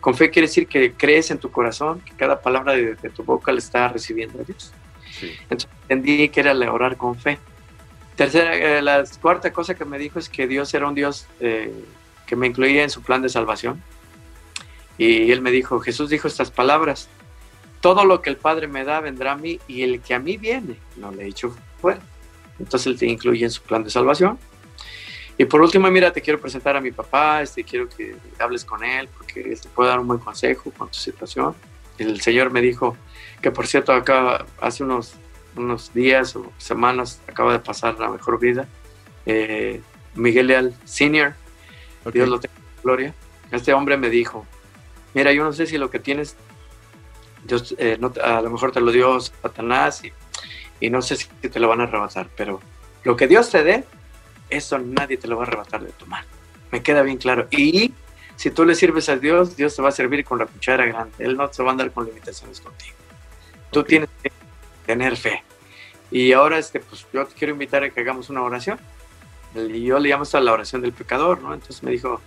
[0.00, 3.52] Con fe quiere decir que crees en tu corazón, que cada palabra de, tu boca
[3.52, 4.72] le está recibiendo a Dios.
[5.22, 7.38] Entonces entendí que era orar con fe.
[8.16, 11.72] Tercera, eh, la cuarta cosa que me dijo es que Dios era un Dios eh,
[12.26, 13.82] que me incluía en su plan de salvación.
[14.96, 17.08] Y él me dijo, Jesús dijo estas palabras,
[17.80, 20.36] todo lo que el Padre me da vendrá a mí y el que a mí
[20.36, 22.00] viene, no le he hecho fuera.
[22.58, 24.38] Entonces él te incluye en su plan de salvación.
[25.40, 28.82] Y por último, mira, te quiero presentar a mi papá, este, quiero que hables con
[28.82, 31.54] él porque te puede dar un buen consejo con tu situación.
[31.96, 32.96] El Señor me dijo
[33.40, 35.14] que, por cierto, acá hace unos,
[35.56, 38.66] unos días o semanas acaba de pasar la mejor vida.
[39.26, 39.80] Eh,
[40.14, 41.34] Miguel Leal Senior,
[42.12, 43.14] Dios lo tenga en gloria.
[43.50, 44.46] Este hombre me dijo,
[45.14, 46.36] mira, yo no sé si lo que tienes,
[47.44, 50.12] Dios, eh, a lo mejor te lo dio Satanás y
[50.80, 52.60] y no sé si te lo van a arrebatar, pero
[53.04, 53.84] lo que Dios te dé,
[54.50, 56.26] eso nadie te lo va a arrebatar de tu mano.
[56.70, 57.48] Me queda bien claro.
[57.50, 57.92] Y
[58.36, 61.12] si tú le sirves a Dios, Dios te va a servir con la cuchara grande.
[61.18, 62.96] Él no te va a andar con limitaciones contigo.
[63.70, 64.32] Tú tienes que
[64.86, 65.42] tener fe.
[66.10, 68.78] Y ahora, este, pues yo te quiero invitar a que hagamos una oración.
[69.54, 71.54] Y yo le llamo a la oración del pecador, ¿no?
[71.54, 72.20] Entonces me dijo,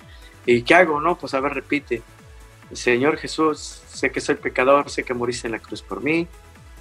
[0.46, 1.00] ¿y qué hago?
[1.02, 2.02] No, pues a ver, repite.
[2.74, 6.28] Señor Jesús, sé que soy pecador, sé que moriste en la cruz por mí,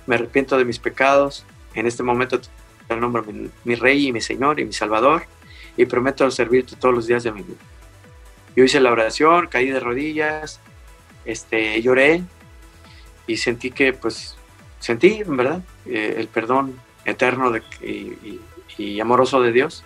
[0.07, 1.45] me arrepiento de mis pecados,
[1.75, 5.25] en este momento te nombro mi, mi, Rey y mi Señor y mi Salvador
[5.77, 7.59] y prometo servirte todos los días de mi vida.
[8.57, 10.61] Yo hice la oración, caí de rodillas,
[11.25, 12.23] este, lloré
[13.27, 14.37] y sentí que, pues,
[14.81, 18.41] sentí, en verdad, eh, el perdón eterno de, y,
[18.77, 19.85] y, amoroso de Dios.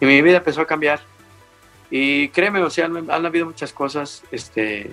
[0.00, 1.00] Y mi vida empezó a cambiar.
[1.90, 4.22] Y créeme, o sea, han, han habido muchas cosas.
[4.30, 4.90] Este,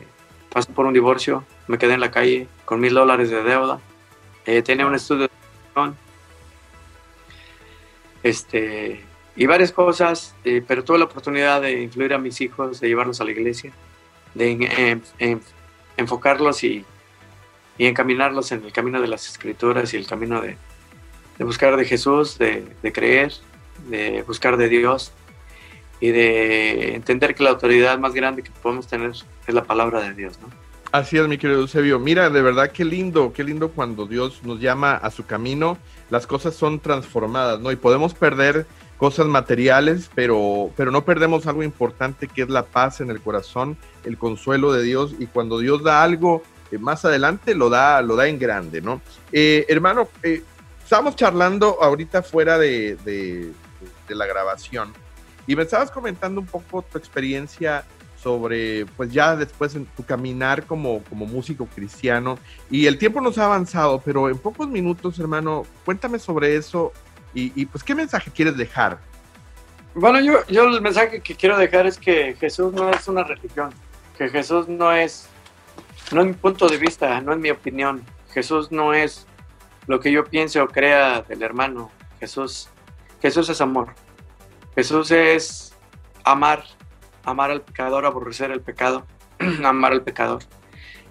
[0.50, 3.80] pasé por un divorcio, me quedé en la calle con mil dólares de deuda.
[4.46, 5.38] Eh, tenía un estudio de
[8.24, 9.04] este,
[9.36, 13.22] y varias cosas, eh, pero tuve la oportunidad de influir a mis hijos, de llevarlos
[13.22, 13.72] a la iglesia,
[14.34, 15.00] de
[15.98, 16.84] enfocarlos y,
[17.78, 20.58] y, encaminarlos en el camino de las escrituras y el camino de,
[21.38, 23.34] de buscar de Jesús, de, de, creer,
[23.90, 25.12] de buscar de Dios
[26.00, 30.14] y de entender que la autoridad más grande que podemos tener es la palabra de
[30.14, 30.48] Dios, ¿no?
[30.92, 32.00] Así es, mi querido Eusebio.
[32.00, 35.78] Mira, de verdad qué lindo, qué lindo cuando Dios nos llama a su camino,
[36.10, 37.72] las cosas son transformadas, ¿no?
[37.72, 38.66] Y podemos perder
[38.98, 43.78] cosas materiales, pero, pero no perdemos algo importante que es la paz en el corazón,
[44.06, 45.14] el consuelo de Dios.
[45.20, 49.02] Y cuando Dios da algo eh, más adelante, lo da, lo da en grande, ¿no?
[49.32, 50.44] Eh, hermano, eh,
[50.84, 53.54] estábamos charlando ahorita fuera de, de,
[54.10, 54.94] la grabación
[55.46, 57.84] y me estabas comentando un poco tu experiencia
[58.22, 62.40] sobre, pues ya después en tu caminar como, como músico cristiano.
[62.70, 66.92] Y el tiempo nos ha avanzado, pero en pocos minutos, hermano, cuéntame sobre eso
[67.34, 68.98] y, pues qué mensaje quieres dejar.
[69.94, 73.70] Bueno, yo, yo el mensaje que quiero dejar es que Jesús no es una religión,
[74.18, 75.28] que Jesús no es,
[76.12, 78.04] no es mi punto de vista, no es mi opinión.
[78.32, 79.28] Jesús no es
[79.88, 82.70] lo que yo piense o crea del hermano Jesús.
[83.22, 83.90] Jesús es amor.
[84.76, 85.76] Jesús es
[86.24, 86.64] amar,
[87.24, 89.06] amar al pecador, aborrecer el pecado,
[89.64, 90.44] amar al pecador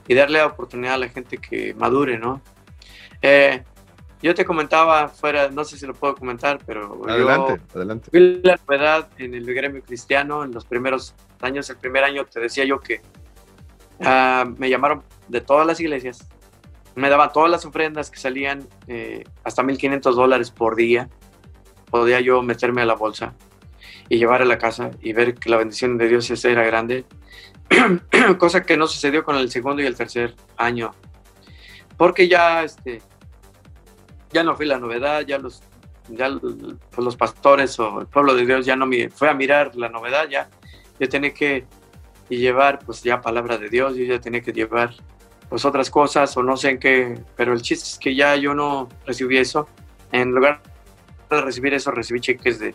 [0.06, 2.40] y darle la oportunidad a la gente que madure, ¿no?
[3.22, 3.64] Eh,
[4.22, 8.08] yo te comentaba fuera, no sé si lo puedo comentar, pero adelante, adelante.
[8.12, 11.68] Vi la novedad en el gremio cristiano en los primeros años.
[11.70, 13.02] El primer año te decía yo que
[14.00, 16.28] ah, me llamaron de todas las iglesias,
[16.94, 21.08] me daban todas las ofrendas que salían, eh, hasta 1.500 dólares por día.
[21.90, 23.34] Podía yo meterme a la bolsa
[24.08, 27.04] y llevar a la casa y ver que la bendición de Dios era grande,
[28.38, 30.92] cosa que no sucedió con el segundo y el tercer año,
[31.96, 33.02] porque ya este,
[34.32, 35.62] ya no fui la novedad, ya los,
[36.08, 39.74] ya pues los pastores o el pueblo de Dios ya no me fue a mirar
[39.76, 40.48] la novedad, ya
[40.98, 41.66] yo tenía que
[42.28, 44.94] llevar pues ya palabra de Dios, yo ya tenía que llevar
[45.48, 48.54] pues otras cosas o no sé en qué, pero el chiste es que ya yo
[48.54, 49.68] no recibí eso,
[50.12, 50.60] en lugar
[51.30, 52.74] de recibir eso recibí cheques de,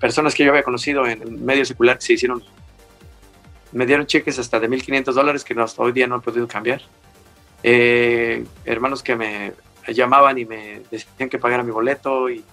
[0.00, 2.42] personas que yo había conocido en medio secular que se hicieron
[3.72, 6.82] me dieron cheques hasta de 1.500 dólares que hasta hoy día no he podido cambiar.
[7.62, 9.52] Eh, hermanos que me
[9.88, 12.44] llamaban y me decían que pagara mi boleto y,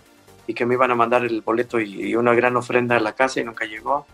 [0.55, 3.43] que me iban a mandar el boleto y, una gran ofrenda a la casa y
[3.43, 4.07] nunca llegó.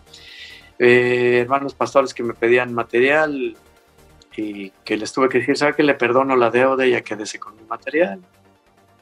[0.78, 3.56] Eh, hermanos pastores que me pedían material
[4.36, 7.38] y que les tuve que decir, ¿sabe que le perdono la deuda y ya quédese
[7.38, 8.20] con mi material?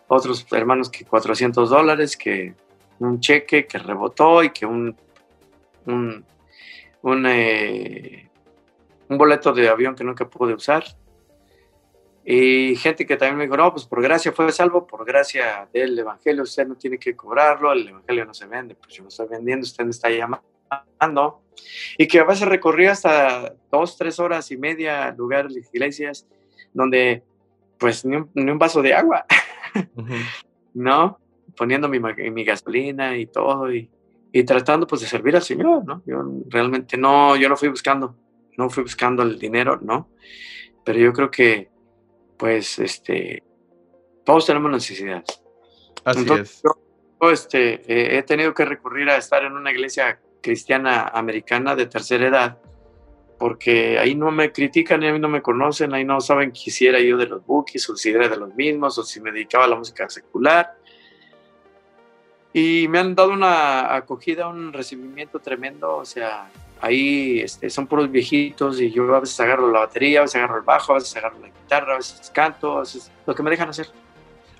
[0.06, 2.54] Otros hermanos que 400 dólares, que
[3.00, 4.96] un cheque que rebotó y que un,
[5.86, 6.24] un
[7.04, 8.30] un, eh,
[9.08, 10.84] un boleto de avión que nunca pude usar.
[12.24, 15.98] Y gente que también me dijo, no, pues por gracia fue salvo, por gracia del
[15.98, 19.28] Evangelio, usted no tiene que cobrarlo, el Evangelio no se vende, pues yo lo estoy
[19.28, 21.42] vendiendo, usted me está llamando.
[21.98, 26.26] Y que a veces recorría hasta dos, tres horas y media lugares, iglesias,
[26.72, 27.22] donde
[27.78, 29.26] pues ni un, vaso de agua,
[30.74, 31.18] ¿no?
[31.56, 33.90] Poniendo mi, mi gasolina y todo, y,
[34.32, 36.02] y tratando pues de servir al Señor, ¿no?
[36.06, 38.16] Yo realmente no, yo no fui buscando,
[38.56, 40.08] no fui buscando el dinero, ¿no?
[40.84, 41.73] Pero yo creo que
[42.36, 43.42] pues este,
[44.24, 45.42] todos tenemos necesidades.
[46.04, 46.62] Así es.
[46.62, 52.28] Yo, este, he tenido que recurrir a estar en una iglesia cristiana americana de tercera
[52.28, 52.58] edad,
[53.38, 57.16] porque ahí no me critican, ahí no me conocen, ahí no saben que hiciera yo
[57.16, 59.76] de los bookies, o si era de los mismos, o si me dedicaba a la
[59.76, 60.76] música secular
[62.56, 66.48] y me han dado una acogida, un recibimiento tremendo, o sea,
[66.84, 70.58] ahí este, son puros viejitos y yo a veces agarro la batería, a veces agarro
[70.58, 73.50] el bajo, a veces agarro la guitarra, a veces canto, a veces lo que me
[73.50, 73.88] dejan hacer.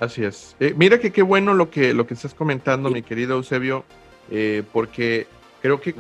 [0.01, 0.57] Así es.
[0.59, 3.85] Eh, mira que qué bueno lo que, lo que estás comentando, mi querido Eusebio,
[4.31, 5.27] eh, porque
[5.61, 5.95] creo que,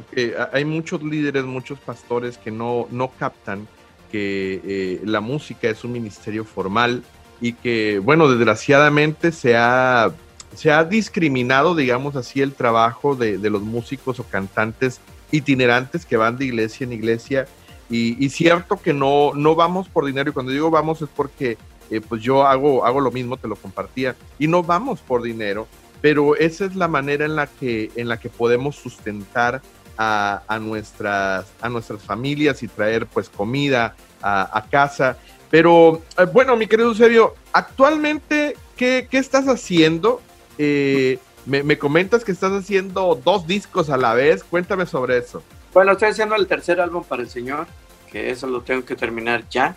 [0.53, 3.69] hay muchos líderes, muchos pastores que no, no captan
[4.11, 7.03] que eh, la música es un ministerio formal
[7.41, 10.13] y que, bueno, desgraciadamente se ha
[10.55, 16.37] se ha discriminado, digamos así, el trabajo de, los músicos o cantantes itinerantes que van
[16.37, 17.47] de iglesia en iglesia.
[17.91, 21.59] Y, cierto que no, no vamos por dinero, y cuando digo vamos es porque
[21.91, 25.69] eh, pues yo hago, hago lo mismo, te lo compartía, y no vamos por dinero,
[26.01, 29.63] pero esa es la manera en la que, en la que podemos sustentar
[29.97, 35.19] a, nuestras, a nuestras familias y traer pues comida a, casa.
[35.51, 40.21] Pero eh, bueno, mi querido Eusebio, actualmente, ¿qué, ¿qué, estás haciendo?
[40.59, 44.45] Eh, me, comentas que estás haciendo dos discos a la vez.
[44.45, 45.43] Cuéntame sobre eso.
[45.73, 47.67] Bueno, estoy haciendo el tercer álbum para el Señor,
[48.11, 49.77] que eso lo tengo que terminar ya.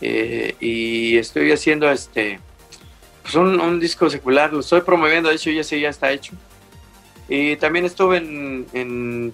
[0.00, 2.40] Eh, y estoy haciendo este
[3.22, 6.34] pues un, disco secular, lo estoy promoviendo, de hecho ya ya está hecho.
[7.28, 9.32] Y también estuve en,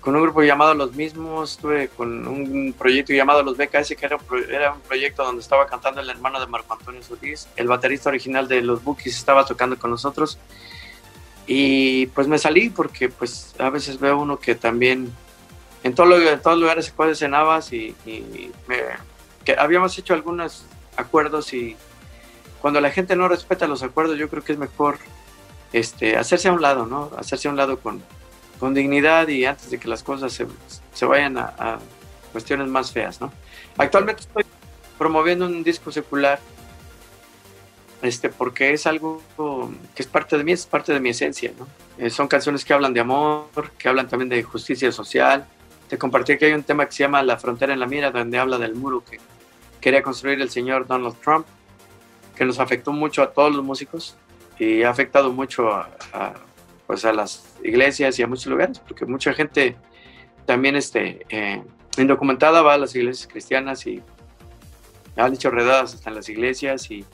[0.00, 4.16] con un grupo llamado Los Mismos, estuve con un proyecto llamado Los BKS, que era
[4.16, 8.08] un, era un proyecto donde estaba cantando el hermano de Marco Antonio Solís, el baterista
[8.08, 10.38] original de Los Bookies estaba tocando con nosotros.
[11.52, 15.12] Y pues me salí porque pues a veces veo uno que también
[15.82, 18.52] en, todo, en todos lugares se puede cenabas y, y
[19.44, 20.64] que habíamos hecho algunos
[20.96, 21.76] acuerdos y
[22.60, 24.98] cuando la gente no respeta los acuerdos yo creo que es mejor
[25.72, 27.10] este, hacerse a un lado, ¿no?
[27.18, 28.00] Hacerse a un lado con,
[28.60, 30.46] con dignidad y antes de que las cosas se,
[30.94, 31.80] se vayan a,
[32.30, 33.32] cuestiones más feas, ¿no?
[33.76, 34.44] Actualmente estoy
[34.96, 36.38] promoviendo un disco secular,
[38.02, 39.22] este, porque es algo
[39.94, 41.66] que es parte de mí, es parte de mi esencia, ¿no?
[41.98, 45.46] Eh, son canciones que hablan de amor, que hablan también de justicia social.
[45.88, 48.38] Te compartí que hay un tema que se llama La frontera en la mira, donde
[48.38, 49.18] habla del muro que
[49.80, 51.46] quería construir el señor Donald Trump,
[52.36, 54.16] que nos afectó mucho a todos los músicos
[54.58, 55.88] y ha afectado mucho a
[56.90, 59.76] pues a las iglesias y a muchos lugares, porque mucha gente
[60.44, 61.62] también este, eh,
[61.96, 64.02] indocumentada va a las iglesias cristianas y
[65.14, 67.04] han hecho redadas hasta en las iglesias y,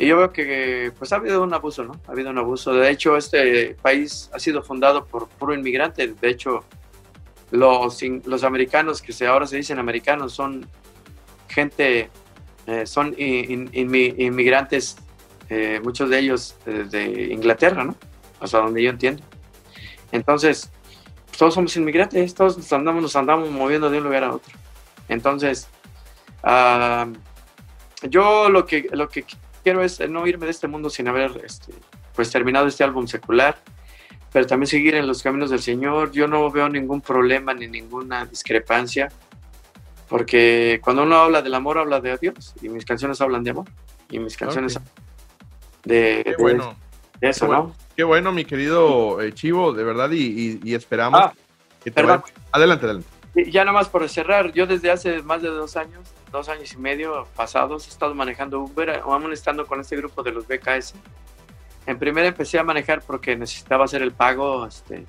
[0.00, 2.00] y, yo veo que pues ha habido un abuso, ¿no?
[2.08, 2.72] Ha habido un abuso.
[2.72, 6.08] De hecho, este país ha sido fundado por puro inmigrante.
[6.08, 6.64] De hecho,
[7.50, 10.66] los, los americanos que se, ahora se dicen americanos son
[11.48, 12.10] gente,
[12.66, 14.96] eh, son inmigrantes,
[15.48, 17.96] eh, muchos de ellos de Inglaterra, ¿no?
[18.40, 19.22] Hasta donde yo entiendo.
[20.12, 20.70] Entonces,
[21.36, 24.52] todos somos inmigrantes, todos nos andamos, nos andamos moviendo de un lugar a otro.
[25.08, 25.68] Entonces,
[26.42, 27.08] ah,
[28.02, 29.24] yo lo que, lo que
[29.62, 31.72] quiero es no irme de este mundo sin haber este,
[32.14, 33.56] pues terminado este álbum secular
[34.32, 36.12] pero también seguir en los caminos del Señor.
[36.12, 39.08] Yo no veo ningún problema ni ninguna discrepancia,
[40.08, 43.66] porque cuando uno habla del amor, habla de Dios, y mis canciones hablan de amor,
[44.10, 44.78] y mis canciones
[45.84, 46.76] de, Qué bueno.
[47.20, 47.74] eso, ¿no?
[47.96, 51.32] Qué bueno, mi querido eh, Chivo, de verdad, y, esperamos ah,
[51.82, 52.22] que te vaya...
[52.52, 53.08] Adelante, adelante.
[53.50, 56.76] Ya nada más por cerrar, yo desde hace más de dos años, dos años y
[56.76, 60.94] medio pasados, he estado manejando Uber, aún estando con este grupo de los BKS,
[61.86, 64.66] en primera empecé a manejar porque necesitaba hacer el pago.
[64.66, 65.06] Este,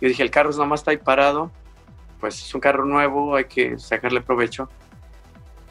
[0.00, 1.50] yo dije, el carro nomás está ahí parado,
[2.18, 4.68] pues es un carro nuevo, hay que sacarle provecho.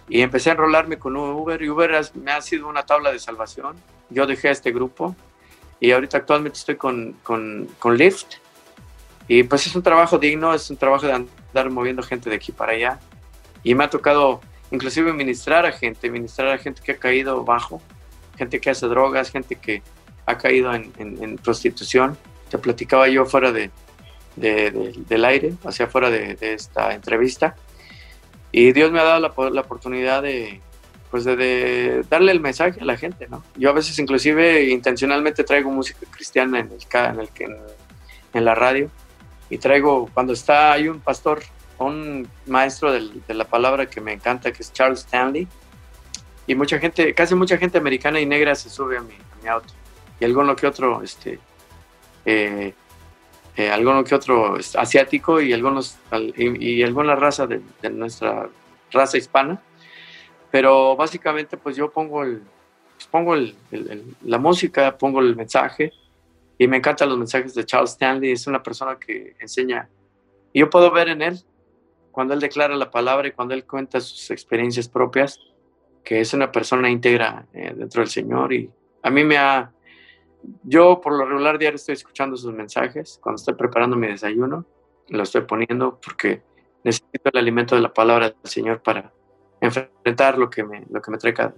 [0.07, 3.75] Y empecé a enrolarme con Uber y Uber me ha sido una tabla de salvación.
[4.09, 5.15] Yo dejé este grupo
[5.79, 8.37] y ahorita actualmente estoy con, con, con Lyft.
[9.27, 12.51] Y pues es un trabajo digno, es un trabajo de andar moviendo gente de aquí
[12.51, 12.99] para allá.
[13.61, 14.41] Y me ha tocado
[14.71, 17.81] inclusive ministrar a gente, ministrar a gente que ha caído bajo,
[18.37, 19.81] gente que hace drogas, gente que
[20.25, 22.17] ha caído en, prostitución.
[22.49, 23.71] Te platicaba yo fuera de,
[24.35, 27.55] del aire, hacia fuera de, esta entrevista.
[28.51, 30.61] Y Dios me ha dado la, la oportunidad de,
[31.11, 33.43] pues de, darle el mensaje a la gente, ¿no?
[33.55, 37.57] Yo a veces inclusive intencionalmente traigo música cristiana en, el, en,
[38.33, 38.89] en la radio
[39.49, 41.41] y traigo, cuando está, hay un pastor,
[41.87, 45.47] un maestro de la palabra que me encanta, que es Charles Stanley,
[46.47, 49.47] y mucha gente, casi mucha gente americana y negra se sube a mi, a mi
[49.47, 49.73] auto
[50.19, 51.39] y alguno que otro, este,
[52.25, 52.73] eh,
[53.55, 55.97] eh, alguno que otro asiático y algunos
[56.35, 58.49] y, alguna raza de, nuestra
[58.91, 59.61] raza hispana.
[60.51, 62.41] Pero básicamente, pues yo pongo el,
[62.95, 65.93] pues pongo la música, pongo el mensaje
[66.57, 68.31] y me encantan los mensajes de Charles Stanley.
[68.31, 69.87] Es una persona que enseña
[70.51, 71.39] y yo puedo ver en él
[72.19, 75.39] cuando él declara la palabra y cuando él cuenta sus experiencias propias
[76.03, 78.69] que es una persona íntegra eh, dentro del Señor y
[79.01, 79.71] a mí me ha
[80.63, 84.65] yo por lo regular diario estoy escuchando sus mensajes cuando estoy preparando mi desayuno,
[85.07, 86.41] lo estoy poniendo porque
[86.83, 89.13] necesito el alimento de la palabra del Señor para
[89.61, 91.53] enfrentar lo que me, lo que me trae cada.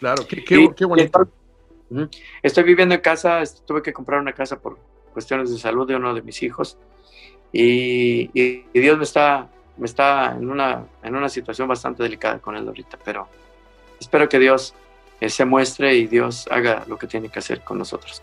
[0.00, 1.28] Claro, qué, qué, bonito.
[2.42, 4.80] Estoy viviendo en casa, tuve que comprar una casa por
[5.12, 6.76] cuestiones de salud de uno de mis hijos
[7.52, 8.28] y,
[8.72, 9.50] Dios me está,
[9.82, 13.26] me está en, una, en una situación bastante delicada con él ahorita, pero
[13.98, 14.74] espero que Dios
[15.20, 18.22] se muestre y Dios haga lo que tiene que hacer con nosotros.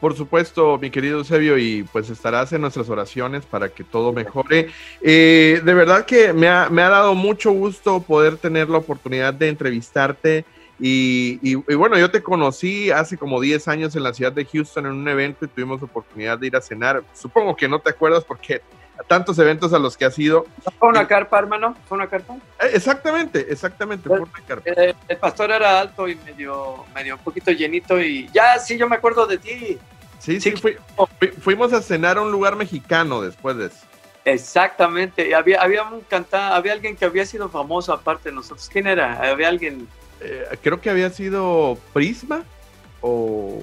[0.00, 4.68] Por supuesto, mi querido Eusebio, y pues estarás en nuestras oraciones para que todo mejore.
[5.02, 9.34] Eh, de verdad que me ha, me ha, dado mucho gusto poder tener la oportunidad
[9.34, 10.44] de entrevistarte.
[10.78, 14.86] Y, y, bueno, yo te conocí hace como 10 años en la ciudad de Houston
[14.86, 17.02] en un evento y tuvimos oportunidad de ir a cenar.
[17.12, 18.60] Supongo que no te acuerdas porque
[19.06, 20.46] tantos eventos a los que has ido.
[20.78, 21.76] ¿Fue una carpa, hermano?
[21.88, 22.34] ¿Fue una carpa?
[22.60, 24.70] Eh, exactamente, exactamente, fue una carpa.
[24.70, 28.88] Eh, el pastor era alto y medio, medio un poquito llenito y ya, sí, yo
[28.88, 29.78] me acuerdo de ti.
[30.18, 30.54] Sí, sí,
[31.40, 33.86] fuimos a cenar a un lugar mexicano después de eso.
[34.24, 38.68] Exactamente, había, había un cantante, había alguien que había sido famoso aparte de nosotros.
[38.68, 39.30] ¿Quién era?
[39.30, 39.86] Había alguien...
[40.20, 42.42] Eh, creo que había sido Prisma
[43.00, 43.62] o...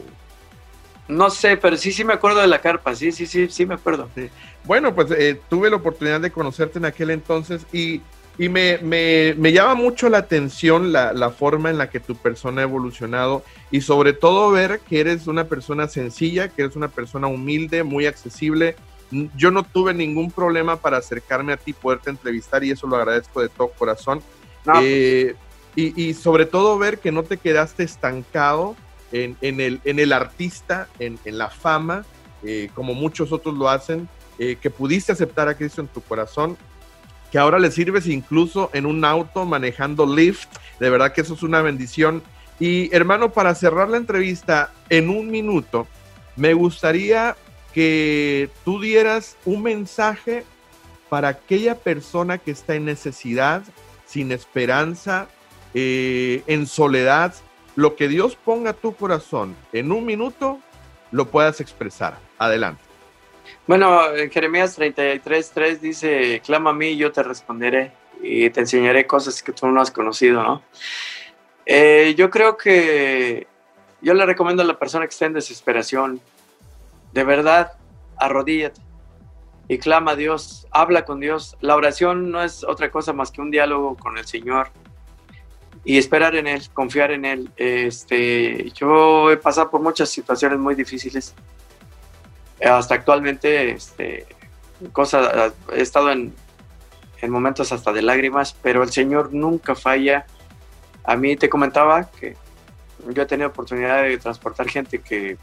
[1.08, 3.76] No sé, pero sí, sí me acuerdo de la carpa, sí, sí, sí, sí me
[3.76, 4.10] acuerdo.
[4.16, 4.30] Sí.
[4.64, 8.01] Bueno, pues eh, tuve la oportunidad de conocerte en aquel entonces y,
[8.38, 12.16] y me, me, me, llama mucho la atención la, la, forma en la que tu
[12.16, 16.88] persona ha evolucionado y sobre todo ver que eres una persona sencilla, que eres una
[16.88, 18.76] persona humilde, muy accesible.
[19.36, 23.41] Yo no tuve ningún problema para acercarme a ti, poderte entrevistar y eso lo agradezco
[23.41, 24.22] de todo corazón.
[24.64, 25.36] Pues eh,
[25.76, 28.76] y, y, sobre todo ver que no te quedaste estancado
[29.14, 32.05] en, el, en el artista, en, en la fama,
[32.43, 34.09] eh, como muchos otros lo hacen,
[34.39, 36.57] eh, que pudiste aceptar a Cristo en tu corazón,
[37.32, 40.49] que ahora le sirves incluso en un auto manejando Lyft.
[40.80, 42.22] De verdad que eso es una bendición.
[42.59, 45.88] Y hermano, para cerrar la entrevista en un minuto,
[46.36, 47.36] me gustaría
[47.74, 50.43] que tú dieras un mensaje
[51.09, 53.64] para aquella persona que está en necesidad,
[54.05, 55.28] sin esperanza,
[55.74, 57.34] eh, en soledad,
[57.76, 60.59] lo que Dios ponga a tu corazón en un minuto,
[61.11, 62.17] lo puedas expresar.
[62.38, 62.82] Adelante.
[63.67, 69.41] Bueno, en Jeremías 33.3 dice, clama a mí, yo te responderé y te enseñaré cosas
[69.41, 70.61] que tú no has conocido, ¿no?
[71.65, 73.47] Eh, yo creo que
[74.01, 76.19] yo le recomiendo a la persona que está en desesperación,
[77.13, 77.74] de verdad,
[78.17, 78.82] arrodíllate
[79.67, 81.57] y clama a Dios, habla con Dios.
[81.61, 84.71] La oración no es otra cosa más que un diálogo con el Señor
[85.86, 87.52] y esperar en Él, confiar en Él.
[87.58, 91.34] Este, yo he pasado por muchas situaciones muy difíciles.
[92.64, 94.26] Hasta actualmente, este,
[94.94, 96.34] cosa, he estado en,
[97.22, 100.26] en momentos hasta de lágrimas, pero el Señor nunca falla.
[101.04, 102.38] A mí te comentaba que
[103.10, 105.38] yo he tenido oportunidad de transportar gente que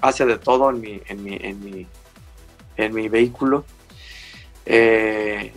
[0.00, 1.86] hace de todo en mi, en mi, en mi,
[2.76, 3.64] en mi vehículo.
[4.64, 5.52] Eh,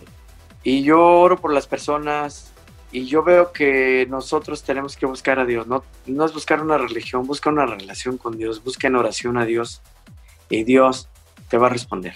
[0.64, 2.51] y yo oro por las personas,
[2.91, 6.77] y yo veo que nosotros tenemos que buscar a Dios, no, no es buscar una
[6.77, 9.81] religión, busca una relación con Dios, busca en oración a Dios
[10.49, 11.07] y Dios
[11.49, 12.15] te va a responder.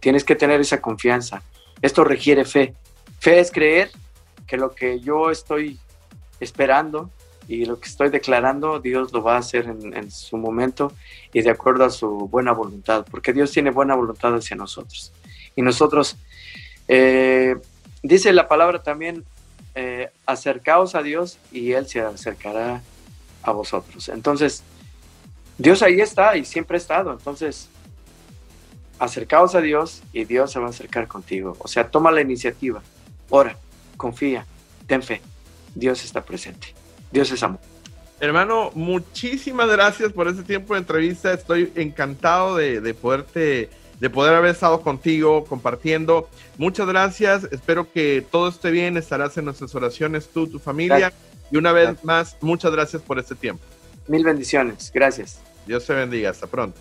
[0.00, 1.42] Tienes que tener esa confianza.
[1.82, 2.74] Esto requiere fe.
[3.20, 3.90] Fe es creer
[4.46, 5.78] que lo que yo estoy
[6.40, 7.10] esperando
[7.46, 10.92] y lo que estoy declarando, Dios lo va a hacer en, su momento
[11.32, 15.12] y de acuerdo a su buena voluntad, porque Dios tiene buena voluntad hacia nosotros.
[15.54, 16.16] Y nosotros,
[16.88, 17.56] eh,
[18.02, 19.24] dice la palabra también,
[19.74, 22.82] eh, acercaos a Dios y Él se acercará
[23.42, 24.08] a vosotros.
[24.08, 24.62] Entonces,
[25.58, 27.12] Dios ahí está y siempre ha estado.
[27.12, 27.68] Entonces,
[28.98, 31.56] acercaos a Dios y Dios se va a acercar contigo.
[31.58, 32.82] O sea, toma la iniciativa,
[33.30, 33.56] ora,
[33.96, 34.46] confía,
[34.86, 35.20] ten fe.
[35.74, 36.68] Dios está presente.
[37.10, 37.60] Dios es amor.
[38.20, 41.32] Hermano, muchísimas gracias por este tiempo de entrevista.
[41.32, 43.70] Estoy encantado de, de poderte
[44.00, 46.28] de poder haber estado contigo compartiendo.
[46.58, 47.48] Muchas gracias.
[47.50, 48.96] Espero que todo esté bien.
[48.96, 51.12] Estarás en nuestras oraciones tú, tu familia.
[51.50, 53.62] Y una vez más, muchas gracias por este tiempo.
[54.08, 54.90] Mil bendiciones.
[54.92, 55.40] Gracias.
[55.66, 56.30] Dios te bendiga.
[56.30, 56.78] Hasta pronto.